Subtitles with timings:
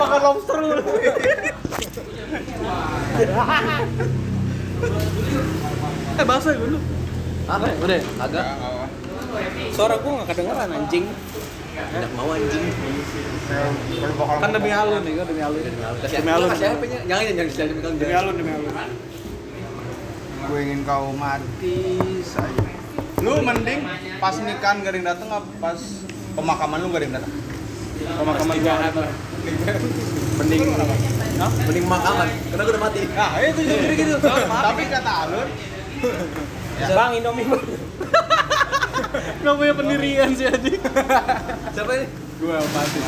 [0.00, 0.68] Makan lobster lu.
[6.12, 6.78] eh bahasa gue lu.
[7.48, 7.66] Apa?
[7.82, 8.44] Udah, agak
[9.72, 11.06] Suara gue gak kedengeran anjing.
[11.72, 12.64] enak mau anjing.
[14.38, 15.60] Kan demi alun nih, kan demi alun.
[16.04, 16.48] Demi alun.
[16.52, 17.00] kasih HP-nya.
[17.08, 17.96] Jangan jangan jangan demi alun.
[17.96, 18.72] Demi alun, demi alun.
[20.42, 21.78] gue ingin kau mati
[22.26, 22.50] saya
[23.22, 23.86] lu mending
[24.18, 25.80] pas nikahan gak ada yang dateng apa pas
[26.34, 27.32] pemakaman lu gak ada yang dateng
[28.02, 29.02] Pemakaman apa?
[30.42, 30.60] mending?
[31.42, 33.00] Mending makaman, karena gue udah mati.
[33.12, 34.14] nah itu jadi gitu
[34.70, 35.48] tapi kata alun
[36.82, 37.46] Bang Indomie.
[37.46, 37.62] Bang.
[39.44, 40.80] Gak punya pendirian sih anjing.
[41.74, 42.06] Siapa ini?
[42.42, 42.98] gue pasti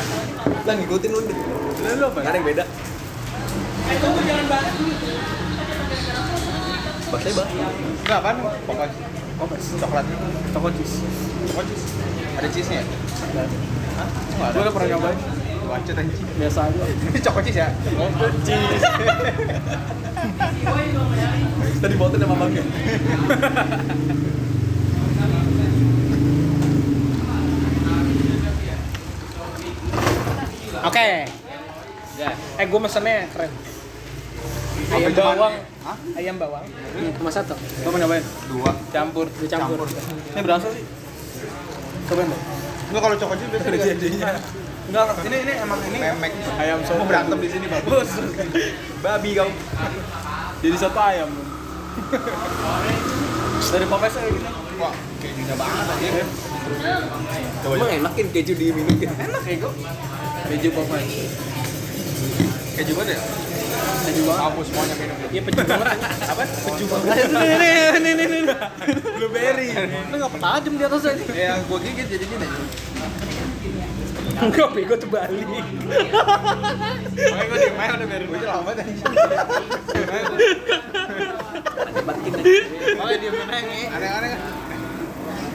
[0.63, 1.37] Lah ngikutin lu nih.
[1.99, 2.63] lu apa ada yang beda.
[3.85, 4.95] Eh tunggu jangan banget dulu.
[7.15, 7.47] Bah.
[8.03, 8.29] enggak apa
[8.67, 9.65] pokoknya Kopes.
[9.79, 10.05] coklat
[10.51, 10.95] Toko cheese.
[11.47, 11.85] coklat cheese
[12.35, 12.81] ada cheese nya
[13.95, 14.07] Hah?
[14.51, 15.19] Gue udah pernah nyobain.
[15.65, 16.83] Bacot anjing Biasa aja.
[17.25, 17.69] coklat cheese ya
[18.45, 18.83] Cheese.
[21.81, 22.63] Tadi foto sama bangnya.
[30.85, 31.09] Oke.
[32.15, 32.29] Ya.
[32.61, 33.51] Eh gue mesennya keren.
[34.85, 35.55] Ayam bawang.
[35.81, 35.97] Hah?
[36.13, 36.65] Ayam bawang.
[37.17, 37.57] Cuma satu.
[37.57, 38.23] Lo mau nyobain?
[38.53, 39.81] dua Campur, dicampur.
[39.81, 39.87] Campur.
[40.37, 40.85] Ini berasa sih?
[42.05, 42.54] Cobain dong.
[42.85, 44.29] Enggak kalau coklat cheese biasanya jadinya.
[44.85, 47.03] Enggak, ini ini emang ini memek ayam Mau soto.
[47.09, 48.09] berantem di sini bagus
[49.01, 49.49] babi kau
[50.61, 51.29] Jadi soto ayam.
[53.65, 54.49] Dari popesnya kayak gini.
[54.75, 56.23] wah kejunya banget aja
[57.63, 59.13] coba Emang enakin keju diminum gitu.
[59.15, 59.69] Enak ya, Go.
[60.45, 61.05] Keju popes.
[62.75, 63.19] keju banget ya
[64.05, 65.97] Hapus semuanya minum Iya peju banget.
[66.31, 66.43] Apa?
[66.45, 67.15] Peju banget.
[67.33, 68.39] Ini ini ini ini.
[69.17, 69.67] Blueberry.
[70.11, 71.13] Lu enggak tajam di atasnya.
[71.33, 72.47] ya gua gigit jadi gini
[74.35, 75.47] Enggak, bego terbalik.
[75.47, 75.63] makanya
[77.47, 78.91] gua diem aja udah biarin gua lama tadi
[81.95, 84.41] makanya diem aja aneh-aneh kan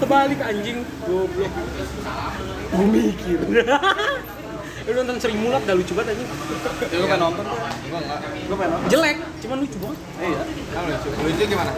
[0.00, 1.52] Terbalik anjing, goblok.
[2.72, 3.36] Gue mikir.
[4.80, 6.28] Lu nonton Sri Mulat gak lucu banget anjing.
[6.28, 7.44] Ya gue pengen nonton.
[7.44, 8.88] gua enggak Gue pengen nonton.
[8.88, 9.98] Jelek, cuman lucu banget.
[10.18, 10.40] Iya.
[10.70, 11.72] kan lucu lucu gimana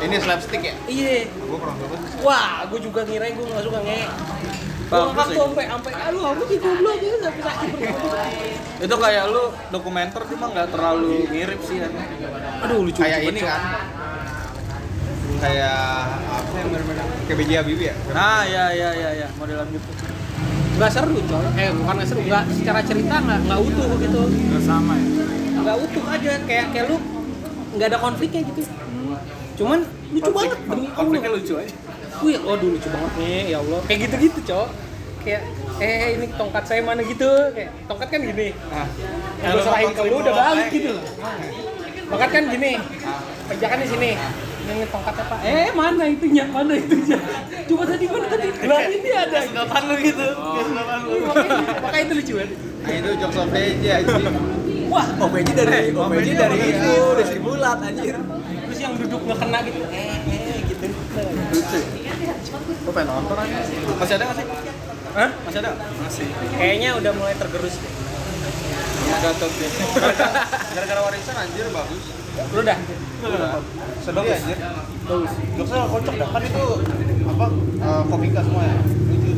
[0.00, 1.30] ini slapstick ya Iya.
[1.46, 4.00] gua pernah coba Wah, gue juga ngira gue gak suka nge.
[4.90, 5.30] Ngakak ya.
[5.30, 7.70] tuh sampai sampai aduh aku sih goblok ya sampai sakit
[8.80, 11.92] itu kayak lu dokumenter cuma nggak terlalu mirip sih kan
[12.66, 13.62] Aduh lucu kayak banget, ini kan
[15.38, 15.78] kayak
[16.26, 19.90] apa yang bener-bener kayak BJ Habibie ya nah ya ya ya ya modelan gitu
[20.80, 21.44] Nggak seru coy.
[21.60, 24.20] Eh bukan nggak seru, nggak secara cerita nggak nggak utuh gitu.
[24.32, 25.06] nggak sama ya?
[25.60, 26.96] Nggak utuh aja kayak kayak lu
[27.76, 28.62] nggak ada konfliknya gitu.
[29.60, 31.44] Cuman lucu banget demi konfliknya Allah.
[31.44, 31.74] lucu aja.
[32.24, 33.80] Wih oh dulu lucu banget nih ya Allah.
[33.84, 34.68] Kayak gitu gitu cowok
[35.20, 35.42] kayak
[35.84, 37.04] eh ini tongkat saya mana?
[37.04, 37.28] gitu.
[37.52, 38.48] Kayak tongkat kan gini.
[38.72, 38.86] Nah
[39.44, 40.94] yang gue serahin ke lu udah balik gitu.
[42.08, 42.72] Tongkat kan gini.
[43.52, 44.10] Kerjakan di sini
[44.70, 46.44] ini tongkat apa eh mana itunya?
[46.48, 47.18] Mana itunya?
[47.68, 48.46] Coba tadi mana tadi?
[48.66, 49.38] Lah ini ada.
[49.42, 50.26] Sedotan lu gitu.
[50.30, 51.10] Sedotan lu.
[51.26, 54.24] makanya, makanya itu lucu banget nah itu jokes of BJ anjing.
[54.88, 58.16] Wah OPJ dari OPJ dari itu, dari Sri Mulat anjir.
[58.16, 60.84] terus yang duduk nggak kena gitu eh eh gitu.
[61.52, 61.78] Lucu.
[62.80, 63.56] Gue pengen nonton aja?
[64.00, 64.46] Masih ada nggak sih?
[65.10, 65.30] Hah?
[65.44, 65.70] masih ada?
[65.76, 66.26] Masih.
[66.56, 67.92] Kayaknya udah mulai tergerus deh.
[69.20, 69.70] gatot deh
[70.74, 72.19] gara-gara warisan anjir bagus
[72.50, 72.78] Lu dah.
[74.00, 74.58] sedih anjir
[75.04, 75.32] Bagus.
[75.58, 76.64] jokesnya kocok dah kan itu
[77.28, 77.46] apa
[77.82, 79.32] eh, komika semua ya lucu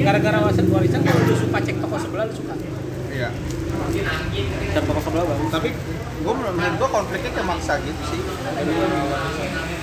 [0.00, 2.54] Gara-gara warisan warisan kalau lu suka cek toko sebelah lu suka.
[3.12, 3.28] iya
[4.72, 5.68] dan toko sebelah bagus tapi
[6.24, 8.20] gua menurut menurut gua konfliknya kayak maksa gitu sih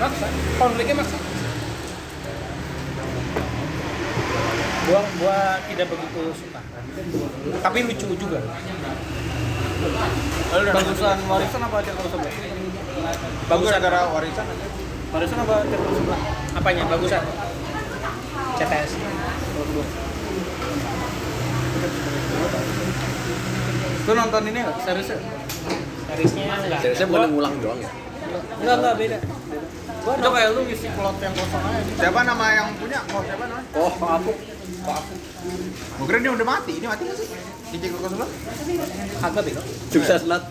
[0.02, 0.26] Maksa.
[0.58, 1.18] Konfliknya maksa.
[4.90, 5.38] Gua gua
[5.70, 6.60] tidak begitu suka.
[7.62, 8.40] Tapi lucu juga.
[10.72, 12.34] Bagusan warisan apa toko sebelah
[13.50, 14.68] bagus gara-gara warisan aja
[15.12, 16.22] warisan apa toko sebelah
[16.52, 16.84] Apanya?
[16.84, 17.24] Bagusan.
[18.60, 18.92] CTS.
[24.02, 25.18] lu nonton ini nggak seriusnya
[26.12, 26.80] Seriesnya enggak.
[26.84, 27.88] Seriusnya bukan ngulang doang ya.
[28.60, 29.18] Enggak, enggak beda.
[30.02, 33.44] Gua itu kayak lu ngisi plot yang kosong aja siapa nama yang punya oh siapa
[33.48, 34.38] namanya Oh, Pak Apuk.
[34.82, 35.14] Pak Aku
[35.96, 37.28] gua kira dia udah mati ini mati nggak sih
[37.72, 38.30] di cek toko sebelah
[39.22, 39.62] kagak beda.
[39.88, 40.44] Sukses lat.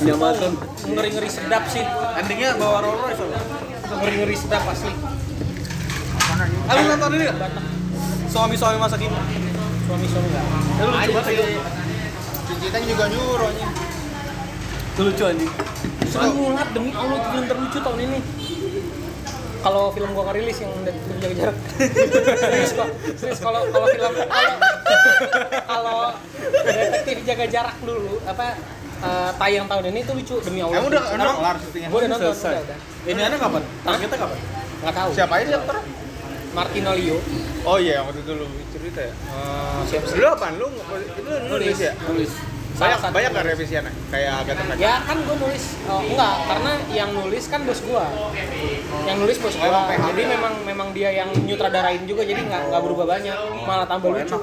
[0.00, 0.52] Menyelamatkan.
[0.88, 1.84] Ngeri-ngeri sedap sih.
[2.18, 3.38] endingnya bawa Rolls Royce apa?
[4.00, 4.92] Ngeri-ngeri sedap asli.
[6.40, 7.26] ah lu nonton ini
[8.32, 9.12] suami-suami masa kini
[9.84, 10.44] Suami-suami enggak.
[10.72, 11.60] ya lu lucu banget ya
[12.48, 13.72] Cincitang juga nyuruh anjing
[14.90, 15.52] itu lucu anjing
[16.08, 18.18] Sri Mulat demi Allah film terlucu tahun ini.
[19.60, 21.56] Kalau film gua ngerilis yang dari jaga jarak.
[22.42, 22.88] serius kok.
[23.20, 24.52] Serius kalau kalau film kalau
[25.68, 26.00] kalau
[27.24, 28.56] jaga jarak dulu apa
[29.04, 30.80] eh, tayang tahun ini tuh lucu demi Allah.
[30.80, 31.88] Emang udah udah Emang- kelar syutingnya?
[31.92, 32.52] Gua udah nonton, Selesai.
[32.52, 32.78] udah, udah.
[33.12, 33.62] Ini aneh kapan?
[33.84, 34.38] Targetnya kapan?
[34.80, 35.10] Nggak tahu.
[35.12, 35.76] Siapa aja aktor?
[36.50, 37.16] Martino Leo.
[37.62, 39.12] Oh iya, yang waktu itu lu cerita ya.
[39.12, 40.16] Eh, siapa sih?
[40.18, 40.52] Lu apaan?
[40.58, 41.92] Lu itu lu nulis ya?
[42.08, 42.32] Nulis.
[42.80, 43.12] Banyak satu.
[43.12, 43.92] banyak kan revisiannya?
[44.08, 44.80] Kayak Agatha Christie.
[44.80, 48.04] Ya kan gue nulis, oh, enggak, karena yang nulis kan bos gua.
[49.04, 49.80] Yang nulis bos Oh, gua.
[49.92, 50.00] PH.
[50.08, 53.36] Jadi memang memang dia yang nyutradarain juga, jadi nggak nggak berubah banyak,
[53.68, 54.36] malah tambah lucu.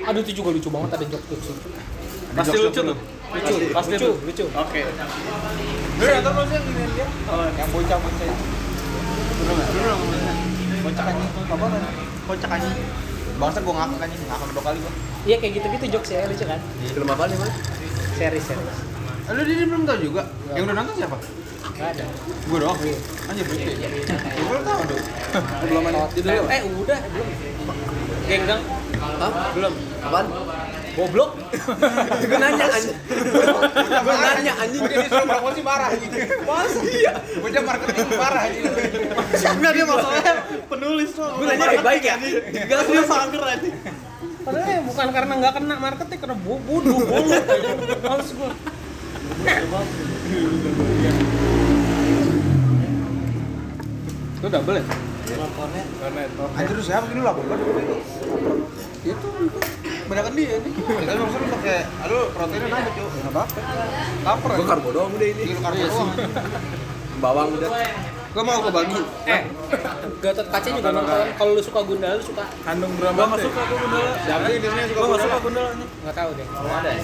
[0.00, 1.52] Aduh itu juga lucu banget ada jok jok lucu.
[2.30, 2.96] Pasti lucu tuh.
[3.30, 4.44] Lucu, Pasti lucu, lucu.
[4.56, 4.80] Oke.
[6.00, 7.06] Lu nonton lu sih yang ginian dia?
[7.60, 8.44] Yang bocah-bocah itu.
[9.38, 9.56] Belum?
[9.60, 9.98] Belum.
[10.80, 11.30] Bocah anjing.
[11.46, 11.80] Apa kan?
[12.26, 12.78] Kocak anjing.
[13.40, 14.92] Bangsa gua ngakak anjing, ngakak dua kali gua.
[15.24, 16.60] Iya kayak gitu-gitu jokes ya lucu kan?
[16.92, 17.52] Film apa nih, Mas?
[18.20, 18.78] Series series.
[19.32, 20.22] Lu dia belum tahu juga.
[20.52, 21.16] Yang udah nonton siapa?
[21.70, 22.04] Nggak ada.
[22.46, 22.78] Gua doang.
[23.26, 23.70] Anjir lucu.
[23.72, 23.88] ya.
[23.88, 24.94] Gua belum tahu apa?
[26.48, 27.28] Eh udah belum.
[28.26, 28.62] Genggang
[29.00, 29.32] Hah?
[29.52, 29.72] belum.
[30.00, 30.26] Apaan?
[30.90, 31.30] Goblok.
[32.20, 32.96] Gue nanya anjing.
[33.06, 34.82] Gue nanya anjing.
[34.82, 36.10] Disuruh promosi parah anjing.
[36.42, 37.12] Masa iya?
[37.36, 38.64] Bocah marketing parah anjing.
[39.40, 40.34] Enggak dia masalahnya
[40.66, 41.26] penulis tuh.
[41.32, 42.16] Gue nanya baik-baik ya.
[42.18, 43.68] Enggak dia sangar aja.
[44.40, 47.70] Padahal ya bukan karena nggak kena marketing, karena bo- bodoh bodoh aja.
[48.00, 48.50] Males gua.
[54.40, 54.84] Itu double ya?
[56.56, 57.40] Anjir lu siapa gini lu apa?
[59.04, 59.28] Itu
[60.08, 60.70] banyak kan dia ini.
[60.74, 61.78] Kita maksud lu pakai
[62.08, 63.08] aduh proteinnya nambah, Cuk.
[63.20, 63.60] Enggak apa-apa.
[64.24, 65.42] Lapar Gue karbo doang udah ini.
[65.44, 66.10] Kilo karbo doang.
[67.20, 67.70] Bawang udah.
[68.30, 69.00] Gua mau ke bagi.
[69.26, 69.40] Eh,
[70.22, 71.26] Gatot Kaca juga nonton.
[71.34, 72.46] Kalau lu suka Gundala, lu suka?
[72.62, 73.10] Kandung berapa?
[73.18, 74.10] Gua enggak suka gua gundala.
[74.22, 75.22] Siapa yang suka Gua enggak gundala?
[75.26, 75.88] suka gundala nih.
[76.00, 76.46] Nggak tahu deh.
[76.46, 77.02] Kalau ada ya.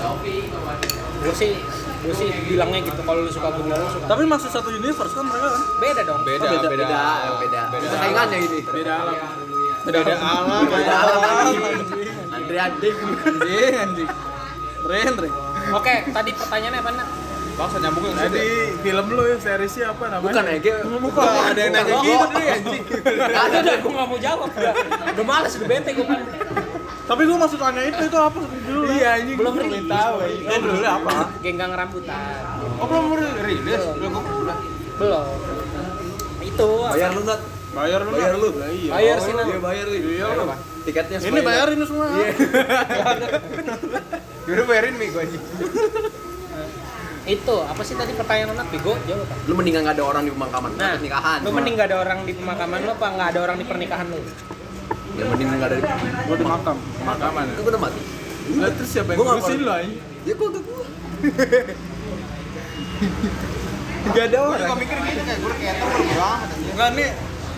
[1.17, 1.53] Gue sih,
[2.07, 3.01] gue sih bilangnya gitu.
[3.03, 4.07] Kalau lu suka Gundala, lu suka.
[4.07, 5.63] Tapi masih satu universe kan mereka kan?
[5.83, 6.21] Beda dong.
[6.23, 6.87] Beda, Beda, beda.
[7.43, 7.87] beda, beda.
[7.91, 8.59] Persaingannya ini.
[8.63, 9.17] Beda alam.
[9.83, 10.65] Beda alam.
[10.71, 11.21] Beda alam.
[12.31, 12.97] Andre anjing.
[13.27, 14.11] Anjing anjing.
[14.87, 15.15] Ren.
[15.75, 17.09] Oke, tadi pertanyaannya apa nak?
[17.57, 18.47] Bangsa nyambung yang Tadi
[18.85, 20.29] film lu ya seriesnya apa namanya?
[20.29, 20.75] Bukan Ege.
[20.85, 22.83] Bukan, ada yang nanya gitu deh anjing.
[23.33, 24.49] Ada udah, gue nggak mau jawab.
[24.53, 24.75] Udah,
[25.17, 26.21] udah males, udah bete gue kan.
[27.07, 28.81] Tapi gua masih tanya itu itu apa dulu?
[28.91, 29.37] Iya anjing.
[29.39, 29.87] Belum rilis.
[29.87, 30.17] tahu.
[30.27, 31.13] Eh dulu apa?
[31.39, 32.43] Genggang rambutan.
[32.83, 33.05] Oh belum
[33.47, 33.83] rilis?
[33.95, 34.13] Belum.
[34.99, 35.27] Belum.
[36.43, 36.69] Itu.
[36.83, 37.41] Bayar lu nggak?
[37.77, 38.11] Bayar lu.
[38.11, 38.49] Bayar lu.
[38.59, 38.91] Iya.
[38.91, 39.47] Bayar sih, Nat.
[39.47, 39.97] Iya bayar lu.
[40.03, 40.45] Iya lu.
[40.83, 42.07] Tiketnya Ini bayarin lu semua.
[42.11, 42.27] Iya.
[44.47, 45.43] Yaudah bayarin mie gua anjing.
[47.27, 48.71] Itu, apa sih tadi pertanyaan anak?
[48.71, 49.27] Bego, jawab?
[49.51, 50.71] Lu mendingan nggak ada orang di pemakaman.
[50.79, 51.39] Nah, Takut nikahan.
[51.43, 54.19] lu mending gak ada orang di pemakaman lu apa nggak ada orang di pernikahan lu?
[55.17, 55.77] Ya mending nggak ada.
[56.29, 56.77] Gua di makam.
[57.03, 57.47] Makaman.
[57.57, 58.01] Itu udah mati.
[58.57, 59.99] Lah terus siapa yang Gua nggak ngurusin lu anjing?
[60.27, 60.85] Ya kok gak gua.
[64.07, 66.73] Enggak ada Gua juga mikir gitu kayak gua kayak tau anjing.
[66.77, 67.11] Enggak nih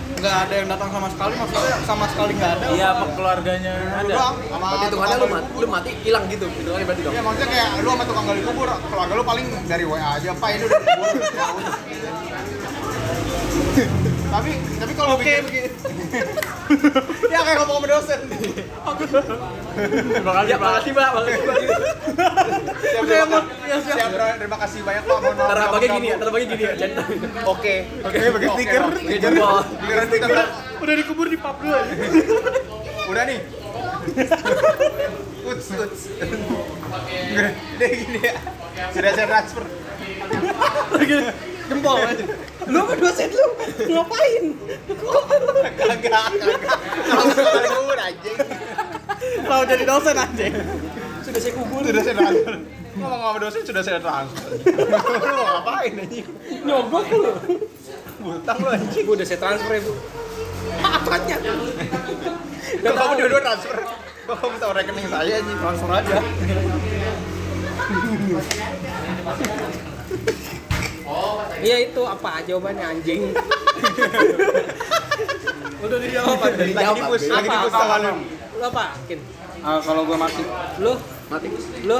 [0.09, 2.67] enggak ada yang datang sama sekali maksudnya sama sekali enggak ada.
[2.75, 3.73] Iya, apa keluarganya
[4.03, 6.47] Lu doang sama hitungannya lu mati, lu mati hilang gitu.
[6.49, 7.15] Hitungannya berarti dong.
[7.15, 10.49] Ya maksudnya kayak lu sama tukang gali kubur, keluarga lu paling dari WA aja, Pak
[10.55, 11.15] ini udah kubur.
[11.23, 11.75] Ya udah.
[14.29, 15.71] Tapi tapi kalau Oke, bikin begini.
[17.33, 18.21] ya kayak ngomong sama dosen.
[19.79, 21.57] Terima kasih, Ya makasih Mbak, makasih Mbak.
[22.79, 23.39] Siap, Udah, terima,
[23.85, 24.11] siap.
[24.37, 25.19] terima kasih banyak Pak.
[25.23, 25.71] Mohon maaf.
[25.73, 26.73] Bagi gini ya, bagi gini ya.
[27.47, 27.75] Oke.
[28.05, 28.83] Oke, bagi stiker.
[29.01, 30.49] Kita bilang,
[30.79, 31.79] Udah dikubur di pub dulu
[33.09, 33.41] udah nih.
[35.49, 36.01] Uts, uts.
[37.81, 38.35] Deh gini ya.
[38.93, 39.65] Sudah saya transfer.
[41.69, 42.25] Jempol aja.
[42.69, 43.47] Lu apa dosen lu?
[43.93, 44.45] Ngapain?
[45.77, 46.77] Kagak, kagak.
[47.69, 48.39] Kubur anjing.
[49.45, 50.53] Mau jadi dosen anjing.
[51.25, 51.81] Sudah saya kubur.
[51.85, 52.57] Sudah saya transfer.
[52.99, 54.49] Ngomong sama dosen sudah saya transfer.
[54.65, 56.27] Lu mau ngapain anjing?
[56.65, 57.33] Nyogok lu.
[58.25, 59.05] Butang lu anjing.
[59.05, 59.93] Udah saya transfer ya, Bu.
[60.79, 61.37] Apanya?
[62.81, 63.77] Kok kamu dua-dua transfer?
[64.25, 65.59] Kok kamu tahu rekening saya anjing?
[65.61, 66.17] Transfer aja.
[71.59, 73.21] Iya itu apa jawabannya anjing?
[75.79, 76.63] Udah dijawab aja.
[76.65, 77.79] Lagi di bus, lagi di bus Apa?
[77.79, 78.11] sama lu.
[78.59, 78.85] Lu apa?
[79.07, 79.21] Kin?
[79.63, 80.43] Ah, kalau gua mati.
[80.79, 80.93] Lu?
[81.31, 81.47] Mati.
[81.87, 81.99] Lu?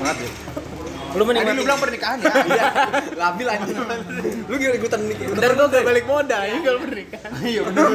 [0.00, 0.26] Mati.
[1.08, 1.58] Lu mending Tadi mati.
[1.58, 2.32] lu bilang pernikahan ya?
[2.32, 2.66] Iya.
[3.16, 3.76] Labil anjing.
[4.44, 5.16] Lu gila ikutan nih.
[5.32, 7.30] Ntar gua gak balik modal, ini kalau pernikahan.
[7.48, 7.86] Iya bener.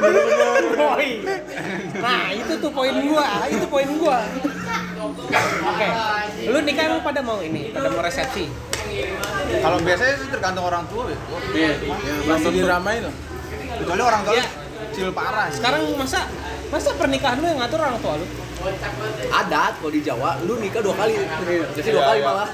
[0.74, 1.18] Poin.
[1.98, 3.28] Nah, itu tuh poin gua.
[3.50, 4.18] Itu poin gua.
[5.66, 5.88] Oke.
[6.50, 8.73] Lu nikah emang pada mau ini, pada mau resepsi.
[9.64, 11.18] Kalau biasanya sih tergantung orang tua ya.
[11.54, 11.72] Iya,
[12.28, 13.16] masih diramain loh.
[13.74, 14.46] Kecuali orang tua Iya.
[14.92, 15.46] kecil parah.
[15.50, 15.56] ya.
[15.58, 16.20] Sekarang masa
[16.70, 18.26] masa pernikahan lu yang ngatur orang tua lu?
[19.34, 21.14] Adat kalau di Jawa, lu nikah dua kali.
[21.76, 22.50] Jadi dua kali malah.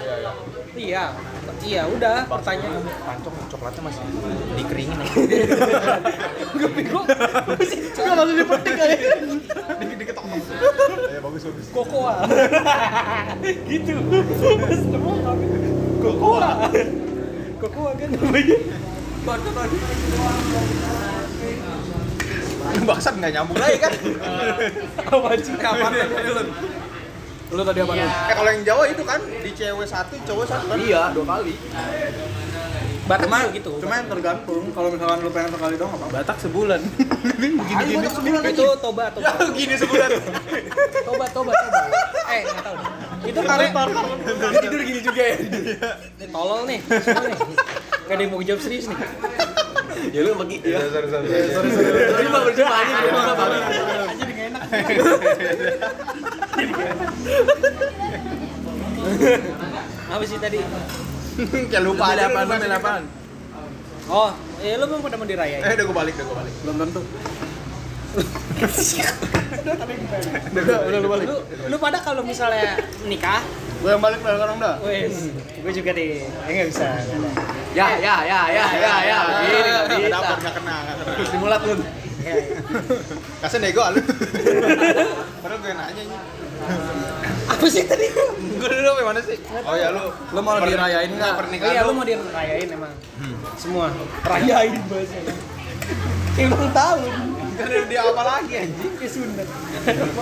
[0.73, 1.03] Iya.
[1.59, 2.81] Iya, udah pertanyaan.
[3.03, 4.01] Pancong coklatnya masih
[4.55, 4.99] dikeringin.
[6.55, 7.01] Gue bego.
[7.03, 8.97] Enggak langsung dipetik aja.
[9.79, 10.25] Dikit-dikit tok.
[11.13, 11.67] Ya bagus bagus.
[11.75, 12.15] Kokoa.
[13.69, 13.93] gitu.
[14.55, 15.11] Mas nemu.
[15.99, 16.51] Kokoa.
[17.59, 18.57] Kokoa kan namanya.
[19.27, 19.77] Baca tadi.
[22.87, 23.91] Bangsat nggak nyambung lagi kan?
[25.11, 25.53] Apa sih?
[25.59, 25.91] Kapan
[27.51, 27.61] lu?
[27.65, 27.93] Tadi apa?
[27.97, 30.77] Eh kalau yang Jawa itu kan di cewek satu, cowok satu kan?
[30.77, 31.53] Iya, dua kali.
[33.09, 33.71] Batak Cuma, gitu.
[33.81, 34.63] cuma yang tergantung.
[34.69, 36.05] Kalau misalkan lu pengen sekali doang apa?
[36.13, 36.77] Batak sebulan.
[37.41, 39.33] Gini-gini sebulan itu toba toba.
[39.33, 40.09] Ya gini sebulan.
[41.09, 41.81] Toba toba toba.
[42.29, 42.77] Eh, enggak tahu.
[43.25, 43.65] Itu kali
[44.61, 45.35] Tidur gini juga ya.
[45.41, 46.79] Ini tolol nih.
[46.85, 47.37] semua nih.
[48.05, 48.97] Gak ada yang mau jawab serius nih.
[50.13, 50.77] Ya lu bagi ya.
[50.93, 51.27] Sorry sorry.
[51.49, 52.13] Sorry, sorry.
[54.21, 54.61] Jadi gak enak.
[60.09, 60.59] Apa sih tadi?
[61.71, 63.03] Kayak lupa Ada Lu main apaan?
[64.09, 65.61] Oh, eh lu belum pada mau dirayain.
[65.61, 66.53] Eh udah gue balik, udah gue balik.
[66.65, 67.01] Belum tentu.
[70.49, 71.25] Udah, lu balik.
[71.29, 71.37] Lu,
[71.69, 73.45] lu pada kalau misalnya nikah,
[73.79, 74.75] Gue yang balik sekarang dah.
[74.83, 76.25] wes, gue juga deh.
[76.27, 76.87] Eh nggak bisa.
[77.71, 79.19] Ya, ya, ya, ya, ya, ya.
[79.39, 80.15] Gini nggak Nggak bisa.
[80.17, 81.13] dapet, nggak kena, nggak kena.
[81.29, 81.73] Simulat lu.
[82.19, 82.33] Ya,
[83.39, 84.01] Kasih nego lu.
[85.45, 86.19] Padahal gue nanya nih.
[87.49, 88.05] Apa sih tadi?
[88.59, 89.37] Gue dulu mana sih?
[89.65, 90.13] Oh ya lu.
[90.35, 91.33] Lu mau dirayain nggak?
[91.39, 92.93] Pernikahan iya, lu mau dirayain emang.
[93.57, 93.89] Semua.
[94.21, 95.33] Rayain bahasanya.
[96.37, 97.03] Emang tahu.
[97.59, 98.93] Kan dia apa lagi anjing?
[98.95, 99.43] Ke Sunda.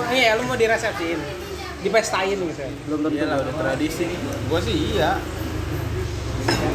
[0.09, 1.19] Iya, lu mau diresepsiin.
[1.85, 2.63] Dipestain gitu.
[2.89, 3.17] Belum tentu.
[3.21, 4.07] Iyalah udah tradisi.
[4.49, 5.21] Gue sih iya.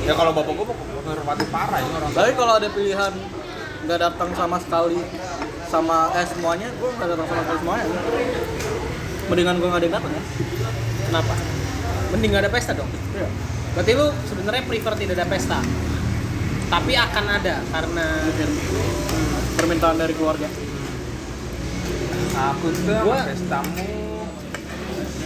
[0.04, 2.10] Ya kalau bapak gue menghormati parah ini orang.
[2.12, 3.12] Tapi kalau ada pilihan
[3.82, 5.00] nggak datang sama sekali
[5.66, 7.86] sama eh semuanya, gue nggak datang sama sekali semuanya.
[9.32, 10.22] Mendingan gue nggak ada yang datang ya.
[11.08, 11.34] Kenapa?
[12.12, 12.90] Mending gak ada pesta dong.
[13.16, 13.28] Iya.
[13.72, 15.58] Berarti lu sebenarnya prefer tidak ada pesta.
[16.68, 18.06] Tapi akan ada karena
[19.54, 20.48] permintaan dari keluarga.
[22.52, 23.84] Aku tuh Gua- pestamu.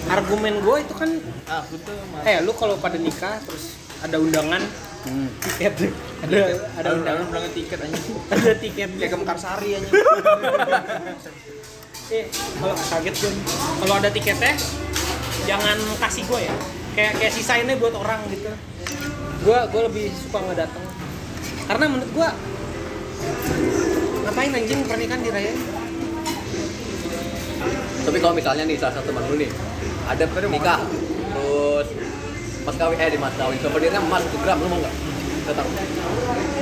[0.07, 1.11] argumen gue itu kan
[1.59, 4.63] Aku tuh eh lu kalau pada nikah terus ada undangan
[5.03, 5.31] Hmm.
[5.41, 6.39] tiket ada
[6.79, 8.19] ada undangan undangan tiket anjing.
[8.29, 9.95] ada tiket Kayak ke Mekarsari anjing.
[12.07, 13.33] eh kalau kaget gue
[13.83, 14.55] kalau ada tiketnya
[15.47, 16.55] jangan kasih gue ya.
[16.97, 18.51] Kayak kayak sisainnya buat orang gitu.
[19.43, 20.87] Gue gue lebih suka nggak datang
[21.67, 22.29] karena menurut gue
[24.23, 25.59] ngapain anjing pernikahan dirayain
[28.07, 29.51] Tapi kalau misalnya nih salah satu teman lu nih
[30.07, 30.79] ada nikah.
[31.35, 31.87] terus
[32.63, 33.59] mas kawin eh di mas kawin.
[33.59, 34.95] Souvenirnya emas 1 gram lu mau nggak?
[35.51, 35.67] Datang.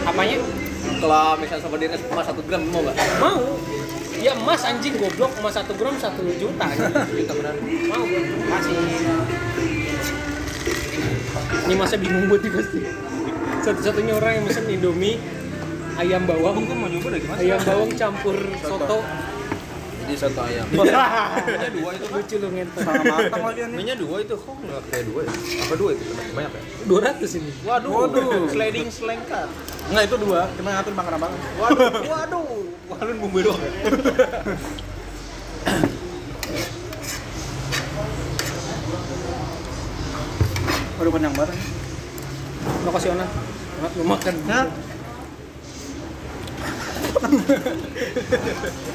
[0.08, 0.36] apanya?
[1.00, 2.96] Kalau misalnya souvenirnya emas 1 gram lu mau nggak?
[3.20, 3.40] mau
[4.24, 5.36] ya emas anjing goblok.
[5.36, 6.64] Emas satu gram satu juta
[7.12, 7.54] Juta benar.
[7.92, 8.76] mau gue kasih.
[11.68, 12.80] Ini masa bingung buat pasti
[13.64, 15.16] satu-satunya orang yang pesen indomie
[15.96, 16.64] ayam bawang.
[17.40, 19.00] Ayam bawang campur soto
[20.04, 20.68] Jadi satu ayam.
[20.68, 22.04] Minyak dua itu.
[22.12, 23.76] lucu lu ngentot Sama matang lagi nih.
[23.80, 25.32] Minyak dua itu kok nggak kayak dua ya?
[25.64, 26.04] Apa dua itu?
[26.36, 26.62] Banyak ya?
[26.84, 27.90] 200 ini Waduh.
[28.04, 28.44] Waduh.
[28.52, 29.48] Sliding selengkat.
[29.88, 31.28] Enggak itu dua, cuma ngatur makan apa?
[31.56, 32.04] Waduh.
[32.04, 32.44] Waduh.
[33.04, 33.72] Lu bumbu doang ya?
[41.00, 41.56] Baru kenyang banget.
[42.84, 43.26] lo kasih ona
[43.80, 44.68] Enak, lu makan Nah.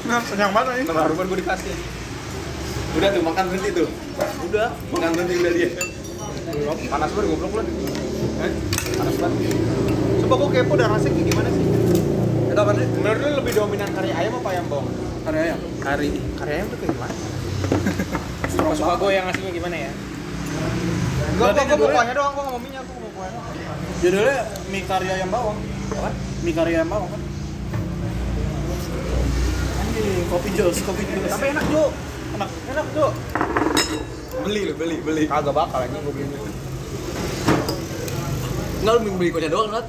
[0.08, 0.84] Nah, kenyang banget ini.
[0.88, 1.74] Nama Ruben gue dikasih.
[2.90, 3.88] Udah tuh makan berhenti tuh.
[4.50, 4.68] Udah.
[4.90, 5.70] Makan berhenti udah dia.
[6.90, 7.62] Panas banget goblok lu.
[8.40, 8.52] Hah?
[8.98, 9.40] Panas banget.
[10.24, 11.64] Coba gue kepo dah rasanya kayak gimana sih?
[12.50, 12.86] Itu apa sih?
[12.98, 14.88] Menurut lu lebih dominan kari ayam apa ayam bawang?
[15.22, 15.58] Kari ayam.
[15.78, 16.08] Kari.
[16.38, 17.14] Kari ayam tuh kayak gimana?
[18.80, 19.90] suka gue yang ngasihnya gimana ya
[21.40, 23.40] Gue gue mau judulnya- kuahnya doang, gue nggak mau minyak, gue mau kuahnya.
[24.00, 25.58] Judulnya mie kari ayam bawang.
[25.96, 26.10] Apa?
[26.44, 27.20] Mie kari ayam bawang kan?
[30.00, 31.28] Anjing, kopi jos, kopi jos.
[31.28, 31.92] Tapi enak Jo.
[32.32, 33.06] Enak, enak Jo.
[34.48, 35.22] Beli lu, beli, beli.
[35.28, 36.24] Kagak bakal anjing gue beli.
[38.80, 39.84] Enggak lu beli kuahnya doang, Nat.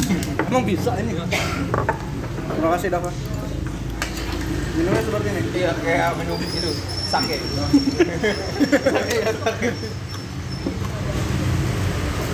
[0.48, 1.12] Emang bisa ini?
[1.12, 3.12] Terima kasih, Dava.
[4.80, 5.42] Minumnya seperti ini.
[5.52, 6.70] Iya, kayak minum itu,
[7.12, 7.36] sake.
[8.96, 9.68] sake ya, sake.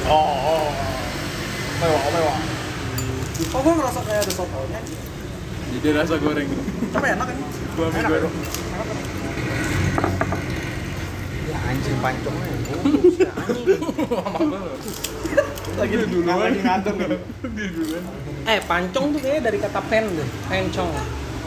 [0.06, 0.66] Oh, oh.
[1.82, 2.36] Mewah, mewah.
[3.50, 5.10] Oh, gua ngerasa kayak ada sotonya.
[5.72, 6.48] Jadi rasa goreng.
[6.92, 7.42] Tapi enak ini.
[7.72, 8.32] Gua Enak goreng.
[11.48, 12.52] Ya anjing pancongnya.
[15.72, 16.36] Lagi duluan.
[16.38, 17.18] Lagi ngantuk nih.
[18.42, 20.90] eh pancong tuh kayaknya dari kata pen tuh pencong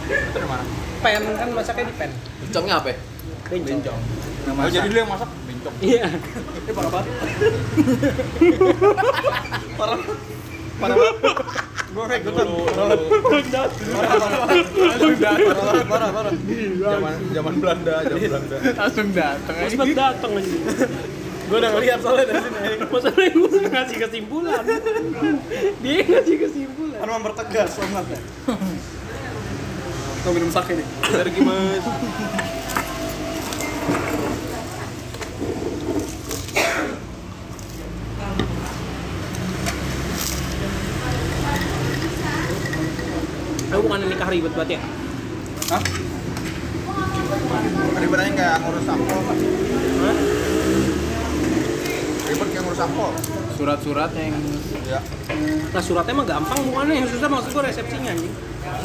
[0.08, 0.64] Itu dari mana?
[1.04, 2.08] pen kan masaknya di pen
[2.40, 2.96] Ucapnya apa?
[2.96, 2.98] ya?
[3.52, 4.00] bencong
[4.46, 5.74] Oh, jadi lu yang masak bencok.
[5.82, 6.06] Iya.
[6.70, 7.08] Eh parah banget.
[9.74, 10.00] parah.
[10.78, 11.16] Parah banget.
[11.96, 12.44] Gue kayak ikutan.
[12.44, 14.68] Parah banget.
[15.48, 16.34] Parah parah parah.
[16.76, 18.58] Zaman zaman Belanda, zaman Belanda.
[18.76, 19.56] Langsung datang.
[19.56, 20.60] Pas banget datang aja.
[21.46, 22.84] Gue udah ngeliat soalnya dari sini.
[22.92, 24.64] Masalahnya gue ngasih kesimpulan.
[25.80, 27.00] Dia yang ngasih kesimpulan.
[27.00, 28.20] Kan mempertegas sangat ya.
[30.28, 30.88] Kau minum sake nih.
[31.16, 31.80] Dari gimana?
[43.76, 44.82] Aku bukan nikah ribet banget ya.
[45.72, 45.84] Hah?
[47.96, 49.20] Ribetnya kayak ngurus sampel.
[49.24, 50.16] Hah?
[52.28, 53.10] Ribet kayak ngurus sampel.
[53.56, 54.36] Surat-surat yang
[54.86, 55.02] Ya.
[55.74, 58.34] Nah suratnya mah gampang bukannya yang susah maksud gue resepsinya anjing.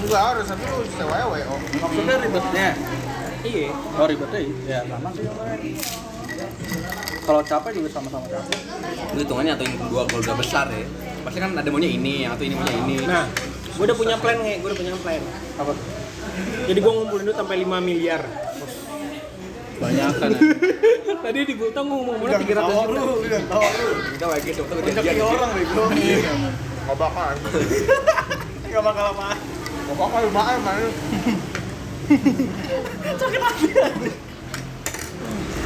[0.00, 1.61] Enggak, harus tapi lu sewewe oh.
[1.76, 2.69] maksudnya ribetnya.
[3.45, 3.69] Iya.
[4.00, 5.28] Oh ribetnya ya sama sih.
[7.21, 8.59] Kalau capek juga sama-sama capek.
[9.12, 10.88] Itu hitungannya atau yang dua keluarga besar ya.
[11.21, 12.95] Pasti kan ada maunya ini, atau ini maunya ini.
[13.04, 13.28] Nah,
[13.81, 15.23] gue udah punya plan nge, gue udah punya plan.
[15.57, 15.73] Apa?
[16.69, 18.21] Jadi gue ngumpulin duit sampai 5 miliar.
[19.81, 20.31] Banyak kan.
[21.25, 23.01] Tadi di Bultang ngomong-ngomongnya 300 juta.
[23.01, 23.93] udah tahu lu.
[24.13, 25.83] Kita kayak gitu, kita Rezeki orang bego.
[25.89, 27.29] Enggak bakal.
[28.69, 29.29] Enggak bakal apa.
[29.33, 30.89] Enggak bakal lumayan mana.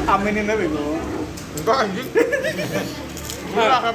[0.07, 0.87] Aminin deh bego.
[1.59, 2.09] Enggak anjing.
[3.51, 3.95] Enggak kan.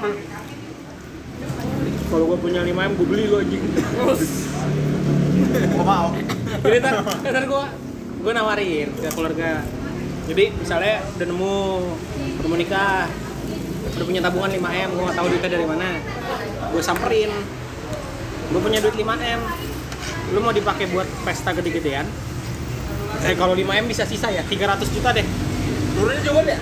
[2.09, 3.61] Kalau gue punya 5 M, gue beli lo anjing.
[5.77, 6.09] Gua mau.
[6.65, 7.63] Jadi ntar, ntar gue
[8.19, 9.61] gue nawarin ke keluarga.
[10.25, 11.57] Jadi misalnya udah nemu
[12.41, 13.05] udah nikah,
[13.93, 15.89] udah punya tabungan 5 M, gue gak tahu duitnya dari mana.
[16.73, 17.31] Gue samperin.
[18.49, 19.41] Gue punya duit 5 M.
[20.33, 22.09] Lu mau dipakai buat pesta gede-gedean?
[23.21, 25.25] Eh kalau 5 M bisa sisa ya, 300 juta deh.
[25.93, 26.59] Turunnya coba deh.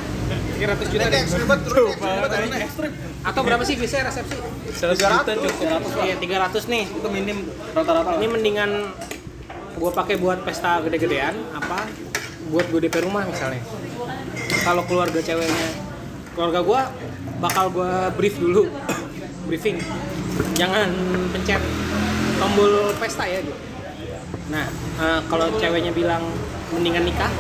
[0.58, 1.22] 300 juta deh.
[1.22, 2.92] ekstrim banget, turun ekstrim ekstrim.
[3.22, 4.38] Atau berapa sih biasanya resepsi?
[5.62, 6.04] 300 cuk.
[6.04, 6.84] Iya 300 nih.
[6.90, 7.38] Itu minim
[7.78, 8.18] rata-rata.
[8.18, 8.72] Ini mendingan
[9.78, 11.86] gue pakai buat pesta gede-gedean apa
[12.50, 13.62] buat gue DP rumah misalnya.
[14.66, 15.70] Kalau keluarga ceweknya,
[16.34, 16.82] keluarga gue
[17.38, 18.66] bakal gue brief dulu,
[19.48, 19.78] briefing.
[20.58, 20.90] Jangan
[21.34, 21.62] pencet
[22.42, 23.58] tombol pesta ya gitu.
[24.48, 24.66] Nah,
[25.02, 26.24] eh, kalau ceweknya bilang
[26.72, 27.32] mendingan nikah,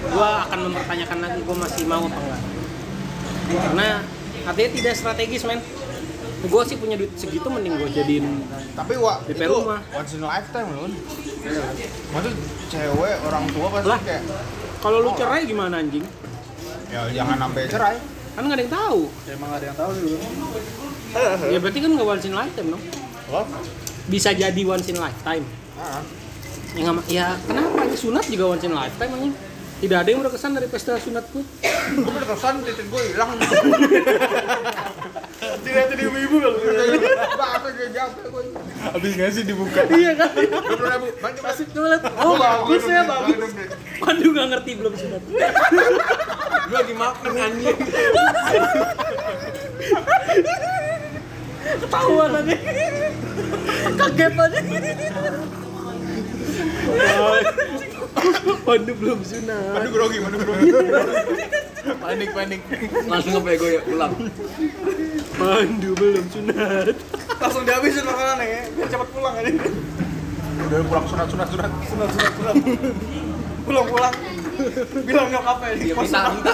[0.00, 2.40] gue akan mempertanyakan lagi gue masih mau apa enggak.
[3.48, 3.88] Karena
[4.44, 5.60] artinya tidak strategis men.
[6.38, 9.82] Gue sih punya duit segitu mending gue jadiin Tapi wa, DP itu rumah.
[9.90, 10.86] once in a lifetime loh.
[12.08, 12.34] Maksud
[12.68, 14.00] cewek orang tua pasti Lah.
[14.00, 14.22] kayak
[14.78, 16.06] Kalau lu cerai gimana anjing?
[16.88, 17.96] ya jangan sampai cerai.
[18.32, 19.00] Kan nggak ada yang tahu.
[19.26, 20.16] Ya, emang ada yang tahu dulu.
[21.50, 22.82] Ya berarti kan nggak once in lifetime dong.
[23.28, 23.46] Loh?
[24.06, 25.42] Bisa jadi once in lifetime.
[25.74, 26.00] Ah.
[26.70, 27.82] Ya, nggak ma- ya kenapa?
[27.82, 29.34] Ya, sunat juga once in lifetime anjing.
[29.78, 31.38] Tidak ada yang berkesan dari pesta sunatku.
[31.94, 33.30] Gue berkesan titik gue hilang.
[35.38, 36.58] Tidak ada ibu-ibu kalau
[37.38, 38.42] Bahasa gue jawab gue.
[38.78, 39.86] Habis nggak sih dibuka?
[39.94, 40.34] iya kan?
[40.34, 41.06] Dua ribu.
[41.22, 42.02] Kasih coba lihat.
[42.18, 43.50] Oh bagus ya bagus.
[44.02, 45.22] Waduh nggak ngerti belum sunat.
[45.30, 47.78] Gue lagi makan anjing.
[51.78, 52.56] Ketahuan aja.
[53.94, 54.60] Kaget aja.
[58.66, 59.72] Waduh belum sunat.
[59.74, 60.70] Manu grogi, manu grogi.
[61.98, 62.60] Panik panik.
[63.08, 64.12] Langsung apa ya gue ya pulang.
[65.38, 66.94] Pandu belum sunat.
[67.38, 68.62] Langsung dihabisin makanan ya.
[68.74, 69.50] Biar cepat pulang aja.
[70.68, 71.70] Udah pulang sunat sunat sunat.
[71.86, 72.54] Sunat sunat sunat.
[73.64, 74.14] Pulang pulang.
[75.06, 76.34] Bilang nyokapnya Dia Mas minta sunat.
[76.34, 76.52] minta.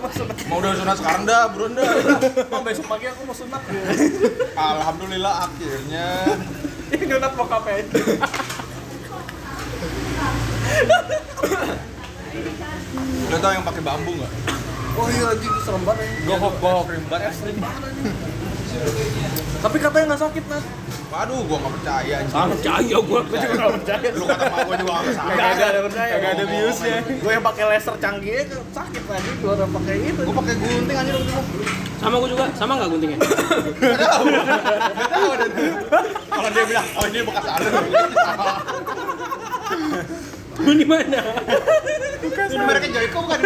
[0.00, 0.36] Mas sunat.
[0.48, 1.84] Mau udah sunat sekarang dah, buruan dah.
[2.48, 3.62] Mam besok pagi aku mau sunat.
[4.56, 6.08] Alhamdulillah akhirnya.
[6.92, 7.84] Ini nyunat bokapnya.
[13.32, 14.32] Lo tau yang pakai bambu nggak?
[14.92, 16.04] Oh iya lagi itu serem banget.
[16.04, 16.36] ya.
[16.36, 17.20] Gohok gohok rimbat.
[19.62, 20.64] Tapi katanya nggak sakit Nat.
[21.12, 22.36] Waduh, gua nggak percaya anjing.
[22.36, 23.20] Ah percaya gua.
[23.24, 24.08] Gue juga nggak percaya.
[24.16, 25.36] Lu kata mak gua juga nggak percaya.
[25.36, 26.12] Kagak ada percaya.
[26.16, 26.96] Kagak ada biusnya.
[27.04, 29.30] Gue yang pakai laser canggih aja sakit lagi.
[29.40, 30.20] Gue orang pakai itu.
[30.24, 31.42] Gua pakai gunting anjir waktu itu.
[32.00, 32.44] Sama gua juga.
[32.56, 33.18] Sama nggak guntingnya?
[33.20, 34.24] Nggak tahu.
[34.28, 35.46] Nggak tahu ada.
[36.32, 37.68] Kalau dia bilang, oh ini bekas ada.
[40.60, 41.20] Lu di mana?
[42.22, 43.38] Ini mereknya Joyko bukan?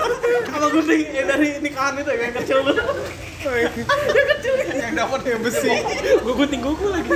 [0.54, 2.76] Sama gunting yang dari nikahan itu yang kecil tuh.
[4.74, 5.68] Yang dapat yang besi.
[6.24, 7.12] Gua gunting kuku lagi.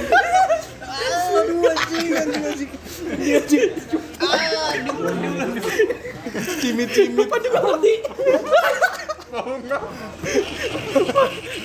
[1.33, 2.69] Aduh anjing anjing
[3.17, 3.73] anjing.
[6.61, 7.17] Cimit-cimit.
[7.17, 7.95] Lupa juga ngerti.